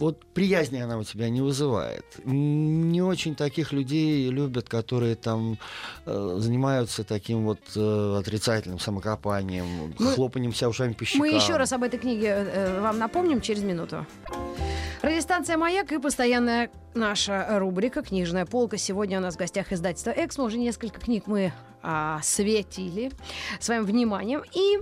вот 0.02 0.26
приязни 0.34 0.80
она 0.80 0.98
у 0.98 1.04
тебя 1.04 1.30
не 1.30 1.42
вызывает. 1.42 2.06
Не 2.26 3.02
очень 3.02 3.36
таких 3.36 3.72
людей 3.72 4.30
любят, 4.30 4.68
которые 4.68 5.16
там 5.16 5.58
э, 6.06 6.36
занимаются 6.40 7.04
таким 7.04 7.46
вот 7.46 7.60
э, 7.76 8.18
отрицательным 8.20 8.80
самокопанием, 8.80 9.66
мы, 9.66 9.94
ну, 10.00 10.12
хлопанием 10.16 10.54
себя 10.54 10.70
ушами 10.70 10.94
по 10.94 11.06
щекам. 11.06 11.20
Мы 11.20 11.36
еще 11.36 11.56
раз 11.56 11.72
об 11.72 11.84
этой 11.84 12.00
книге 12.00 12.28
э, 12.28 12.82
вам 12.82 12.98
напомним 12.98 13.42
через 13.42 13.62
минуту. 13.64 14.06
Радиостанция 15.02 15.58
«Маяк» 15.58 15.92
и 15.92 16.00
постоянная 16.00 16.70
наша 16.94 17.60
рубрика 17.60 18.02
«Книжная 18.02 18.46
полка». 18.46 18.78
Сегодня 18.78 19.20
у 19.20 19.22
нас 19.22 19.36
в 19.36 19.38
гостях 19.38 19.72
издательство 19.72 20.12
«Эксмо». 20.12 20.46
Уже 20.46 20.58
несколько 20.58 21.00
книг 21.00 21.24
мы 21.28 21.54
а, 21.82 22.20
светили 22.24 23.12
своим 23.60 23.86
вниманием. 23.86 24.44
И 24.54 24.80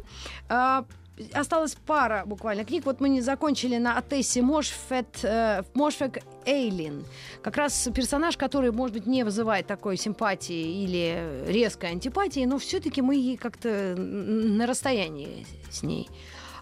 а, 0.49 0.85
осталась 1.33 1.75
пара 1.85 2.23
буквально 2.25 2.65
книг. 2.65 2.85
Вот 2.85 2.99
мы 2.99 3.09
не 3.09 3.21
закончили 3.21 3.77
на 3.77 3.97
Атессе 3.97 4.41
Мошфет, 4.41 5.19
э, 5.23 5.63
Мошфек 5.73 6.19
Эйлин. 6.45 7.05
Как 7.41 7.57
раз 7.57 7.89
персонаж, 7.93 8.37
который, 8.37 8.71
может 8.71 8.95
быть, 8.95 9.05
не 9.05 9.23
вызывает 9.23 9.67
такой 9.67 9.97
симпатии 9.97 10.83
или 10.83 11.45
резкой 11.47 11.91
антипатии, 11.91 12.45
но 12.45 12.57
все-таки 12.57 13.01
мы 13.01 13.37
как-то 13.41 13.95
на 13.97 14.65
расстоянии 14.65 15.45
с 15.69 15.83
ней. 15.83 16.09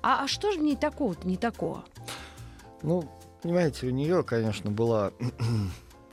А, 0.01 0.23
а 0.23 0.27
что 0.27 0.51
же 0.51 0.59
в 0.59 0.63
ней 0.63 0.75
такого-то, 0.75 1.27
не 1.27 1.37
такого? 1.37 1.83
Ну, 2.81 3.03
понимаете, 3.41 3.87
у 3.87 3.89
нее, 3.91 4.23
конечно, 4.23 4.71
была 4.71 5.11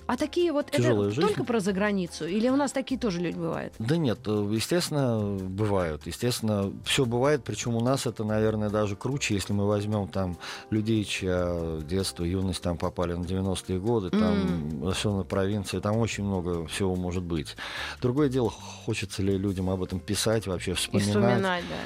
а 0.07 0.17
такие 0.17 0.53
вот 0.53 0.69
это 0.71 1.11
жизнь. 1.11 1.21
только 1.21 1.45
про 1.45 1.61
заграницу? 1.61 2.27
Или 2.27 2.49
у 2.49 2.57
нас 2.57 2.73
такие 2.73 3.01
тоже 3.01 3.21
люди 3.21 3.37
бывают? 3.37 3.73
Да 3.79 3.97
нет, 3.97 4.19
э, 4.27 4.51
естественно, 4.53 5.39
бывают. 5.41 6.07
Естественно, 6.07 6.73
все 6.85 7.05
бывает, 7.05 7.43
причем 7.45 7.75
у 7.75 7.81
нас 7.81 8.07
это, 8.07 8.25
наверное, 8.25 8.69
даже 8.69 8.97
круче, 8.97 9.35
если 9.35 9.53
мы 9.53 9.67
возьмем 9.67 10.09
там 10.09 10.37
людей, 10.71 11.05
чья 11.05 11.81
детство, 11.83 12.25
юность 12.25 12.63
там 12.63 12.77
попали 12.77 13.15
на 13.15 13.25
90-е 13.25 13.79
годы, 13.79 14.11
там 14.11 14.21
mm. 14.21 14.91
особенно 14.91 15.25
провинции, 15.25 15.79
там 15.81 15.97
очень 15.97 16.25
много 16.25 16.67
всего 16.67 16.95
может 16.97 17.23
быть. 17.23 17.57
Другое 18.03 18.29
дело, 18.29 18.51
хочется 18.51 19.23
ли 19.23 19.37
людям 19.39 19.71
об 19.71 19.83
этом 19.83 20.01
писать, 20.01 20.47
вообще 20.47 20.75
вспоминать. 20.75 21.09
И 21.09 21.11
вспоминать, 21.11 21.65
да 21.69 21.77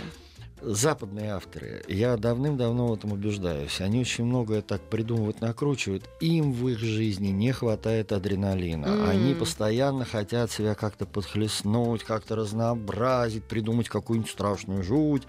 западные 0.61 1.33
авторы, 1.33 1.83
я 1.89 2.17
давным-давно 2.17 2.89
в 2.89 2.95
этом 2.95 3.13
убеждаюсь, 3.13 3.81
они 3.81 4.01
очень 4.01 4.25
многое 4.25 4.63
так 4.63 4.81
придумывают, 4.83 5.41
накручивают. 5.41 6.05
Им 6.21 6.53
в 6.53 6.69
их 6.69 6.79
жизни 6.79 7.29
не 7.29 7.53
хватает 7.53 8.13
адреналина. 8.13 8.87
Mm. 8.87 9.11
Они 9.11 9.35
постоянно 9.35 10.05
хотят 10.05 10.51
себя 10.51 10.75
как-то 10.75 11.07
подхлестнуть, 11.07 12.05
как-то 12.05 12.37
разнообразить, 12.37 13.45
придумать 13.45 13.89
какую-нибудь 13.89 14.31
страшную 14.31 14.83
жуть. 14.83 15.25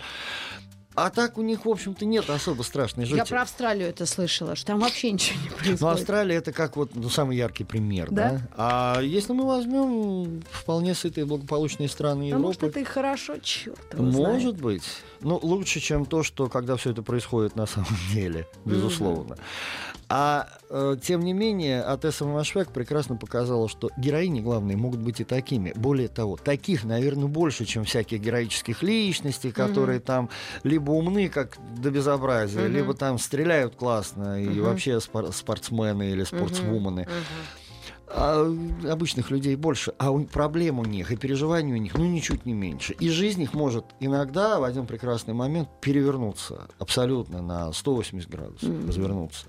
А 0.95 1.09
так 1.11 1.37
у 1.37 1.41
них, 1.41 1.65
в 1.65 1.69
общем-то, 1.69 2.03
нет 2.03 2.29
особо 2.29 2.61
страшной 2.63 3.05
жути. 3.05 3.17
Я 3.17 3.25
про 3.25 3.43
Австралию 3.43 3.87
это 3.87 4.05
слышала, 4.05 4.55
что 4.57 4.67
там 4.67 4.79
вообще 4.79 5.11
ничего 5.11 5.39
не 5.41 5.47
происходит. 5.49 5.81
Ну, 5.81 5.87
Австралия 5.87 6.35
это 6.35 6.51
как 6.51 6.75
вот 6.75 6.93
ну, 6.93 7.09
самый 7.09 7.37
яркий 7.37 7.63
пример, 7.63 8.09
да? 8.11 8.31
да? 8.31 8.41
А 8.57 9.01
если 9.01 9.31
мы 9.31 9.45
возьмем 9.45 10.41
вполне 10.51 10.95
сытые 10.95 11.25
благополучные 11.25 11.87
страны 11.87 12.23
Европы... 12.23 12.35
А 12.35 12.47
может, 12.47 12.63
это 12.63 12.79
и 12.81 12.83
хорошо, 12.83 13.37
черт 13.37 13.97
Может 13.97 14.41
знает. 14.41 14.57
быть. 14.57 14.83
Ну, 15.21 15.39
лучше, 15.41 15.79
чем 15.79 16.05
то, 16.05 16.23
что 16.23 16.47
когда 16.47 16.75
все 16.75 16.91
это 16.91 17.03
происходит 17.03 17.55
на 17.55 17.65
самом 17.65 17.87
деле, 18.13 18.47
безусловно. 18.65 19.33
Mm-hmm. 19.33 19.99
А 20.11 20.47
э, 20.71 20.97
тем 21.03 21.21
не 21.21 21.33
менее, 21.33 21.83
Атесса 21.83 22.25
Машвек 22.25 22.71
прекрасно 22.71 23.15
показала, 23.15 23.69
что 23.69 23.91
героини 23.95 24.41
главные 24.41 24.75
могут 24.75 25.01
быть 25.01 25.19
и 25.19 25.23
такими. 25.23 25.71
Более 25.75 26.07
того, 26.07 26.35
таких, 26.35 26.83
наверное, 26.83 27.27
больше, 27.27 27.65
чем 27.65 27.83
всяких 27.83 28.19
героических 28.19 28.81
личностей, 28.81 29.51
которые 29.51 29.99
mm-hmm. 29.99 30.03
там 30.03 30.29
либо 30.63 30.91
умны, 30.91 31.29
как 31.29 31.57
до 31.77 31.91
безобразия, 31.91 32.61
mm-hmm. 32.61 32.71
либо 32.71 32.93
там 32.95 33.19
стреляют 33.19 33.75
классно, 33.75 34.39
mm-hmm. 34.39 34.55
и 34.55 34.59
вообще 34.61 34.99
спор- 34.99 35.31
спортсмены 35.31 36.09
или 36.09 36.23
спортсвумены. 36.23 37.01
Mm-hmm 37.01 37.68
а 38.11 38.45
обычных 38.89 39.29
людей 39.31 39.55
больше, 39.55 39.93
а 39.97 40.11
проблем 40.11 40.79
у 40.79 40.85
них 40.85 41.11
и 41.11 41.17
переживаний 41.17 41.73
у 41.73 41.77
них, 41.77 41.95
ну, 41.95 42.05
ничуть 42.05 42.45
не 42.45 42.53
меньше. 42.53 42.93
И 42.93 43.09
жизнь 43.09 43.41
их 43.41 43.53
может 43.53 43.85
иногда 43.99 44.59
в 44.59 44.63
один 44.63 44.87
прекрасный 44.87 45.33
момент 45.33 45.69
перевернуться 45.81 46.67
абсолютно 46.79 47.41
на 47.41 47.71
180 47.71 48.29
градусов, 48.29 48.69
mm-hmm. 48.69 48.87
развернуться. 48.87 49.45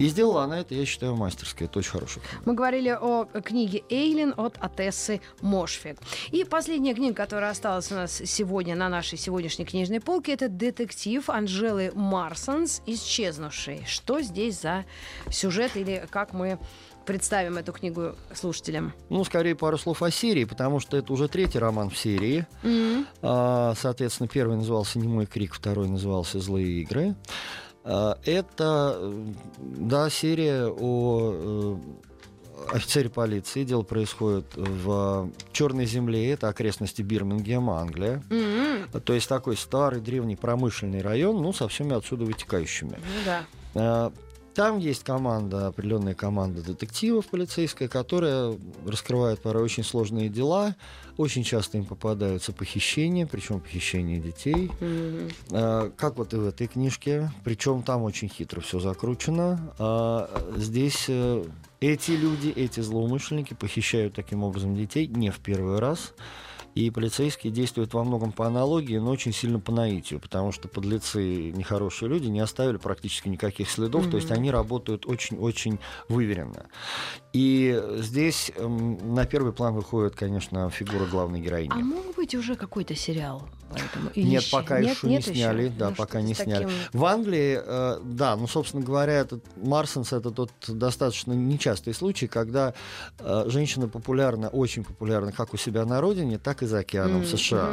И 0.00 0.06
сделала 0.06 0.44
она 0.44 0.60
это, 0.60 0.74
я 0.74 0.86
считаю, 0.86 1.14
мастерски. 1.14 1.64
Это 1.64 1.78
очень 1.78 1.90
хорошая 1.90 2.24
книга. 2.24 2.42
Мы 2.46 2.54
говорили 2.54 2.88
о 2.88 3.26
книге 3.26 3.82
«Эйлин» 3.90 4.32
от 4.34 4.56
Атессы 4.58 5.20
Мошфик. 5.42 5.98
И 6.30 6.44
последняя 6.44 6.94
книга, 6.94 7.14
которая 7.14 7.50
осталась 7.50 7.92
у 7.92 7.96
нас 7.96 8.22
сегодня 8.24 8.74
на 8.74 8.88
нашей 8.88 9.18
сегодняшней 9.18 9.66
книжной 9.66 10.00
полке, 10.00 10.32
это 10.32 10.48
детектив 10.48 11.28
Анжелы 11.28 11.92
Марсонс 11.94 12.80
«Исчезнувший». 12.86 13.84
Что 13.86 14.22
здесь 14.22 14.62
за 14.62 14.86
сюжет 15.30 15.76
или 15.76 16.06
как 16.10 16.32
мы 16.32 16.58
представим 17.10 17.58
эту 17.58 17.72
книгу 17.72 18.14
слушателям? 18.32 18.92
Ну, 19.08 19.24
скорее 19.24 19.56
пару 19.56 19.76
слов 19.78 20.00
о 20.00 20.12
серии, 20.12 20.44
потому 20.44 20.78
что 20.78 20.96
это 20.96 21.12
уже 21.12 21.26
третий 21.26 21.58
роман 21.58 21.90
в 21.90 21.98
серии. 21.98 22.46
Mm-hmm. 22.62 23.74
Соответственно, 23.76 24.28
первый 24.28 24.56
назывался 24.56 25.00
«Немой 25.00 25.26
крик», 25.26 25.54
второй 25.54 25.88
назывался 25.88 26.38
«Злые 26.38 26.82
игры». 26.82 27.16
А, 27.82 28.16
это, 28.24 29.12
да, 29.58 30.08
серия 30.08 30.66
о 30.66 31.78
э, 32.70 32.76
офицере 32.76 33.08
полиции. 33.08 33.64
Дело 33.64 33.82
происходит 33.82 34.46
в 34.54 35.30
Черной 35.50 35.86
земле, 35.86 36.30
это 36.30 36.48
окрестности 36.48 37.02
Бирмингема, 37.02 37.80
Англия. 37.80 38.22
Mm-hmm. 38.28 39.00
То 39.00 39.14
есть 39.14 39.28
такой 39.28 39.56
старый 39.56 40.00
древний 40.00 40.36
промышленный 40.36 41.02
район, 41.02 41.42
ну, 41.42 41.52
со 41.52 41.66
всеми 41.66 41.96
отсюда 41.96 42.24
вытекающими. 42.24 42.92
Ну, 42.92 43.20
да. 43.24 43.44
А, 43.74 44.12
там 44.54 44.78
есть 44.78 45.04
команда, 45.04 45.68
определенная 45.68 46.14
команда 46.14 46.62
детективов 46.62 47.28
полицейская, 47.28 47.88
которая 47.88 48.58
раскрывает 48.86 49.40
порой 49.40 49.62
очень 49.62 49.84
сложные 49.84 50.28
дела. 50.28 50.76
Очень 51.16 51.44
часто 51.44 51.78
им 51.78 51.84
попадаются 51.84 52.52
похищения, 52.52 53.26
причем 53.26 53.60
похищения 53.60 54.20
детей. 54.20 54.70
Mm-hmm. 54.80 55.94
как 55.96 56.16
вот 56.16 56.32
и 56.32 56.36
в 56.36 56.46
этой 56.46 56.66
книжке. 56.66 57.30
Причем 57.44 57.82
там 57.82 58.02
очень 58.02 58.28
хитро 58.28 58.60
все 58.60 58.80
закручено. 58.80 59.72
А 59.78 60.30
здесь 60.56 61.06
э, 61.08 61.44
эти 61.80 62.12
люди, 62.12 62.48
эти 62.48 62.80
злоумышленники 62.80 63.54
похищают 63.54 64.14
таким 64.14 64.42
образом 64.42 64.74
детей 64.74 65.06
не 65.06 65.30
в 65.30 65.38
первый 65.38 65.78
раз. 65.78 66.14
И 66.74 66.90
полицейские 66.90 67.52
действуют 67.52 67.94
во 67.94 68.04
многом 68.04 68.32
по 68.32 68.46
аналогии, 68.46 68.96
но 68.98 69.10
очень 69.10 69.32
сильно 69.32 69.58
по 69.58 69.72
наитию, 69.72 70.20
потому 70.20 70.52
что 70.52 70.68
подлецы, 70.68 71.50
нехорошие 71.50 72.08
люди, 72.08 72.28
не 72.28 72.40
оставили 72.40 72.76
практически 72.76 73.28
никаких 73.28 73.70
следов, 73.70 74.06
mm-hmm. 74.06 74.10
то 74.10 74.16
есть 74.16 74.30
они 74.30 74.50
работают 74.50 75.06
очень-очень 75.06 75.78
выверенно. 76.08 76.66
И 77.32 77.80
здесь 77.98 78.50
э, 78.54 78.66
на 78.66 79.24
первый 79.24 79.52
план 79.52 79.74
выходит, 79.74 80.16
конечно, 80.16 80.68
фигура 80.70 81.06
главной 81.06 81.40
героини. 81.40 81.70
А 81.72 81.78
мог 81.78 82.14
быть 82.16 82.34
уже 82.34 82.56
какой-то 82.56 82.94
сериал? 82.94 83.48
Поэтому, 83.70 84.10
нет, 84.16 84.42
еще... 84.42 84.50
пока 84.50 84.80
нет, 84.80 84.96
еще 84.96 85.06
нет 85.06 85.26
не 85.26 85.34
сняли, 85.34 85.62
еще? 85.64 85.74
да, 85.74 85.90
ну, 85.90 85.94
пока 85.94 86.20
не 86.20 86.34
сняли. 86.34 86.64
Таким... 86.64 86.78
В 86.92 87.04
Англии, 87.04 87.60
э, 87.64 88.00
да, 88.02 88.34
ну, 88.34 88.48
собственно 88.48 88.82
говоря, 88.82 89.12
этот 89.12 89.44
Марсенс 89.56 90.12
это 90.12 90.32
тот 90.32 90.50
достаточно 90.66 91.32
нечастый 91.32 91.94
случай, 91.94 92.26
когда 92.26 92.74
э, 93.20 93.44
женщина 93.46 93.86
популярна, 93.86 94.48
очень 94.48 94.82
популярна 94.82 95.30
как 95.30 95.54
у 95.54 95.56
себя 95.56 95.84
на 95.84 96.00
родине, 96.00 96.38
так 96.38 96.59
и 96.62 96.66
за 96.66 96.80
океаном 96.80 97.22
mm-hmm. 97.22 97.36
США. 97.36 97.70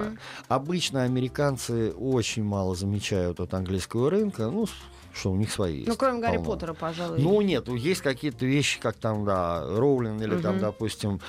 Обычно 0.47 1.03
американцы 1.03 1.91
очень 1.91 2.43
мало 2.43 2.75
замечают 2.75 3.39
от 3.39 3.53
английского 3.53 4.09
рынка, 4.09 4.49
ну, 4.49 4.67
что 5.13 5.31
у 5.31 5.35
них 5.35 5.51
свои 5.51 5.77
есть. 5.77 5.87
Ну, 5.87 5.95
кроме 5.95 6.19
Гарри 6.19 6.37
полно. 6.37 6.51
Поттера, 6.51 6.73
пожалуй. 6.73 7.19
Ну, 7.19 7.41
нет, 7.41 7.67
есть 7.67 8.01
какие-то 8.01 8.45
вещи, 8.45 8.79
как 8.79 8.95
там, 8.95 9.25
да, 9.25 9.63
Роулин 9.65 10.21
или 10.21 10.37
там, 10.37 10.53
Мгм. 10.53 10.61
допустим, 10.61 11.21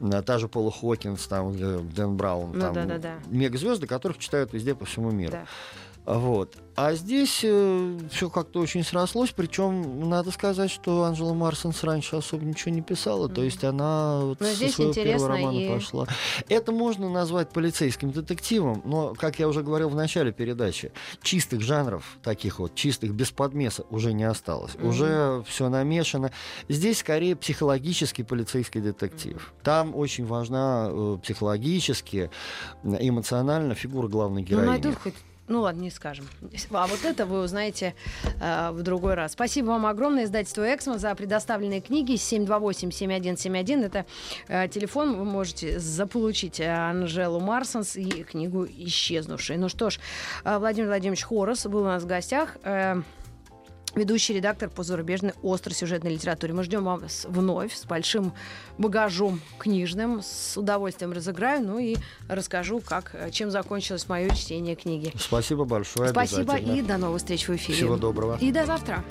э, 0.00 0.22
та 0.22 0.38
же 0.38 0.48
Пола 0.48 0.70
Хокинс, 0.70 1.26
там, 1.26 1.56
Дэн 1.56 2.16
Браун, 2.16 2.52
Ну, 2.52 2.60
там, 2.60 2.74
да-да-да. 2.74 3.14
мегазвезды, 3.28 3.86
которых 3.86 4.18
читают 4.18 4.52
везде 4.52 4.74
по 4.74 4.84
всему 4.84 5.10
миру. 5.10 5.32
Да. 5.32 5.46
Вот. 6.06 6.54
А 6.76 6.92
здесь 6.94 7.30
все 7.38 8.30
как-то 8.32 8.60
очень 8.60 8.84
срослось, 8.84 9.30
причем 9.34 10.08
надо 10.10 10.30
сказать, 10.30 10.70
что 10.70 11.04
Анжела 11.04 11.32
Марсенс 11.32 11.82
раньше 11.82 12.16
особо 12.16 12.44
ничего 12.44 12.72
не 12.74 12.82
писала, 12.82 13.30
то 13.30 13.42
есть 13.42 13.64
она 13.64 14.20
вот 14.20 14.40
Но 14.40 14.46
со 14.46 14.54
здесь 14.54 14.74
своего 14.74 14.92
первого 14.92 15.28
романа 15.28 15.56
и- 15.58 15.68
пошла. 15.70 16.06
Это 16.50 16.72
можно 16.72 17.08
назвать 17.08 17.48
полицейским 17.48 18.12
детективом, 18.12 18.82
но, 18.84 19.14
как 19.14 19.38
я 19.38 19.48
уже 19.48 19.62
говорил 19.62 19.88
в 19.88 19.94
начале 19.94 20.32
передачи, 20.32 20.92
чистых 21.22 21.62
жанров, 21.62 22.18
таких 22.22 22.58
вот, 22.58 22.74
чистых, 22.74 23.12
без 23.14 23.30
подмеса 23.30 23.84
уже 23.88 24.12
не 24.12 24.24
осталось. 24.24 24.74
Мгм. 24.74 24.88
Уже 24.88 25.42
все 25.48 25.70
намешано. 25.70 26.30
Здесь 26.68 26.98
скорее 26.98 27.36
психологический 27.36 28.22
полицейский 28.22 28.82
детектив. 28.82 29.54
Там 29.64 29.96
очень 29.96 30.26
важна 30.26 30.88
э, 30.90 31.18
психологически, 31.22 32.30
э, 32.84 32.96
эмоционально 33.00 33.74
фигура 33.74 34.08
главной 34.08 34.42
Ну, 34.42 34.48
героини. 34.48 34.68
найдут 34.68 34.96
хоть 35.02 35.14
ну 35.48 35.60
ладно, 35.60 35.82
не 35.82 35.90
скажем. 35.90 36.28
А 36.70 36.86
вот 36.86 37.04
это 37.04 37.26
вы 37.26 37.40
узнаете 37.40 37.94
э, 38.40 38.70
в 38.72 38.82
другой 38.82 39.14
раз. 39.14 39.32
Спасибо 39.32 39.66
вам 39.68 39.86
огромное, 39.86 40.24
издательство 40.24 40.62
«Эксмо», 40.74 40.98
за 40.98 41.14
предоставленные 41.14 41.80
книги. 41.80 42.14
728-7171. 42.14 43.84
Это 43.84 44.06
э, 44.48 44.68
телефон. 44.68 45.16
Вы 45.16 45.24
можете 45.24 45.78
заполучить 45.78 46.60
э, 46.60 46.68
Анжелу 46.68 47.40
Марсонс 47.40 47.96
и 47.96 48.24
книгу 48.24 48.66
«Исчезнувшие». 48.66 49.58
Ну 49.58 49.68
что 49.68 49.90
ж, 49.90 50.00
э, 50.44 50.58
Владимир 50.58 50.88
Владимирович 50.88 51.24
Хорос 51.24 51.66
был 51.66 51.82
у 51.82 51.84
нас 51.84 52.02
в 52.02 52.06
гостях. 52.06 52.56
Э, 52.64 53.02
ведущий 53.96 54.34
редактор 54.34 54.70
по 54.70 54.82
зарубежной 54.82 55.32
остросюжетной 55.42 56.12
литературе. 56.12 56.54
Мы 56.54 56.62
ждем 56.62 56.84
вас 56.84 57.26
вновь 57.28 57.74
с 57.74 57.84
большим 57.84 58.32
багажом 58.78 59.40
книжным. 59.58 60.22
С 60.22 60.56
удовольствием 60.56 61.12
разыграю, 61.12 61.62
ну 61.62 61.78
и 61.78 61.96
расскажу, 62.28 62.80
как, 62.80 63.10
э, 63.14 63.30
чем 63.30 63.50
закончилось 63.50 64.08
мое 64.08 64.30
чтение 64.30 64.76
книги. 64.76 65.12
Спасибо 65.18 65.64
большое. 65.64 66.10
Спасибо 66.10 66.56
и 66.56 66.82
до 66.82 66.98
новых 66.98 67.18
встреч 67.18 67.48
в 67.48 67.56
эфире. 67.56 67.78
Всего 67.78 67.96
доброго. 67.96 68.38
И 68.40 68.52
до 68.52 68.66
завтра. 68.66 69.04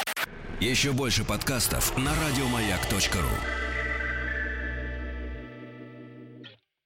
Еще 0.61 0.93
больше 0.93 1.25
подкастов 1.25 1.97
на 1.97 2.11
радиомаяк.ру. 2.11 3.74